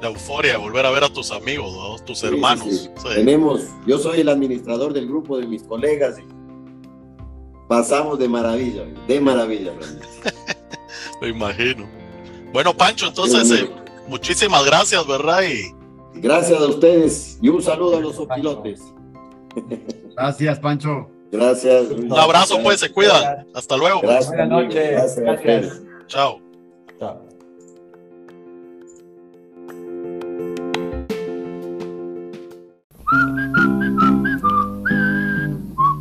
[0.00, 1.96] de euforia, volver a ver a tus amigos, ¿no?
[2.04, 2.64] tus Sí, hermanos.
[2.64, 2.88] sí, sí.
[2.96, 3.08] Sí.
[3.14, 6.24] Tenemos, yo soy el administrador del grupo de mis colegas y
[7.68, 9.72] pasamos de maravilla, de maravilla.
[9.78, 10.06] realmente.
[11.22, 11.86] Me imagino.
[12.52, 13.70] Bueno, Pancho, entonces, eh,
[14.08, 15.42] muchísimas gracias, ¿verdad?
[15.42, 15.74] Y
[16.20, 18.80] Gracias a ustedes y un saludo a los sopilotes.
[20.16, 21.08] Gracias, Pancho.
[21.34, 21.90] Gracias.
[21.90, 23.46] un abrazo, pues, se cuidan.
[23.54, 24.00] Hasta luego.
[24.02, 24.28] Gracias.
[24.28, 25.16] Buenas noches.
[25.16, 25.82] Gracias Gracias.
[26.06, 26.40] Chao.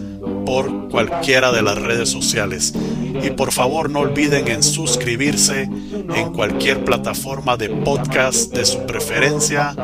[0.45, 2.75] por cualquiera de las redes sociales.
[3.23, 9.75] Y por favor no olviden en suscribirse en cualquier plataforma de podcast de su preferencia,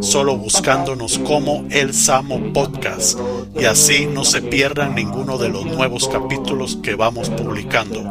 [0.00, 3.18] solo buscándonos como El Samo Podcast.
[3.58, 8.02] Y así no se pierdan ninguno de los nuevos capítulos que vamos publicando.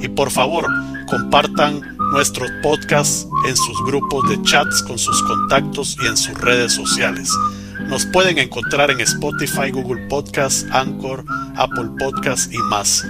[0.00, 0.66] Y por favor,
[1.08, 6.74] compartan nuestros podcasts en sus grupos de chats con sus contactos y en sus redes
[6.74, 7.30] sociales.
[7.88, 11.24] Nos pueden encontrar en Spotify, Google Podcasts, Anchor,
[11.56, 13.04] Apple Podcasts y más.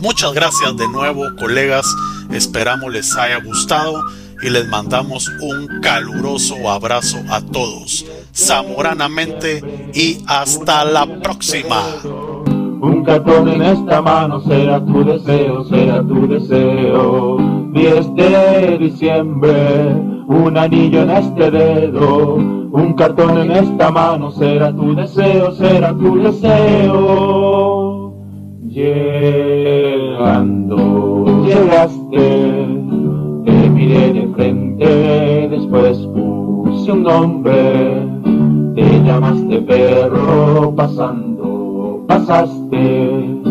[0.00, 1.86] Muchas gracias de nuevo, colegas.
[2.32, 4.04] Esperamos les haya gustado
[4.42, 8.04] y les mandamos un caluroso abrazo a todos.
[8.34, 9.62] Zamoranamente
[9.94, 11.80] y hasta la próxima.
[12.04, 17.61] Un cartón en esta mano será tu deseo, será tu deseo.
[17.72, 19.96] 10 de diciembre,
[20.26, 22.34] un anillo en este dedo.
[22.34, 28.12] Un cartón en esta mano será tu deseo, será tu deseo.
[28.68, 30.34] Llegando,
[31.46, 32.66] llegaste,
[33.44, 38.06] te miré de frente, después puse un nombre.
[38.74, 43.41] Te llamaste perro pasando, pasaste.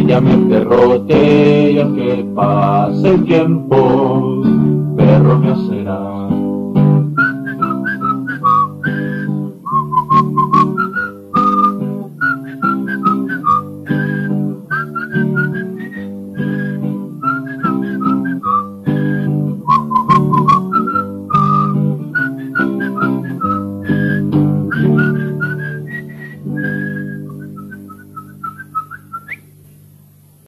[0.00, 4.42] Te llamé perrote y aunque pase el tiempo,
[4.96, 5.69] perro me has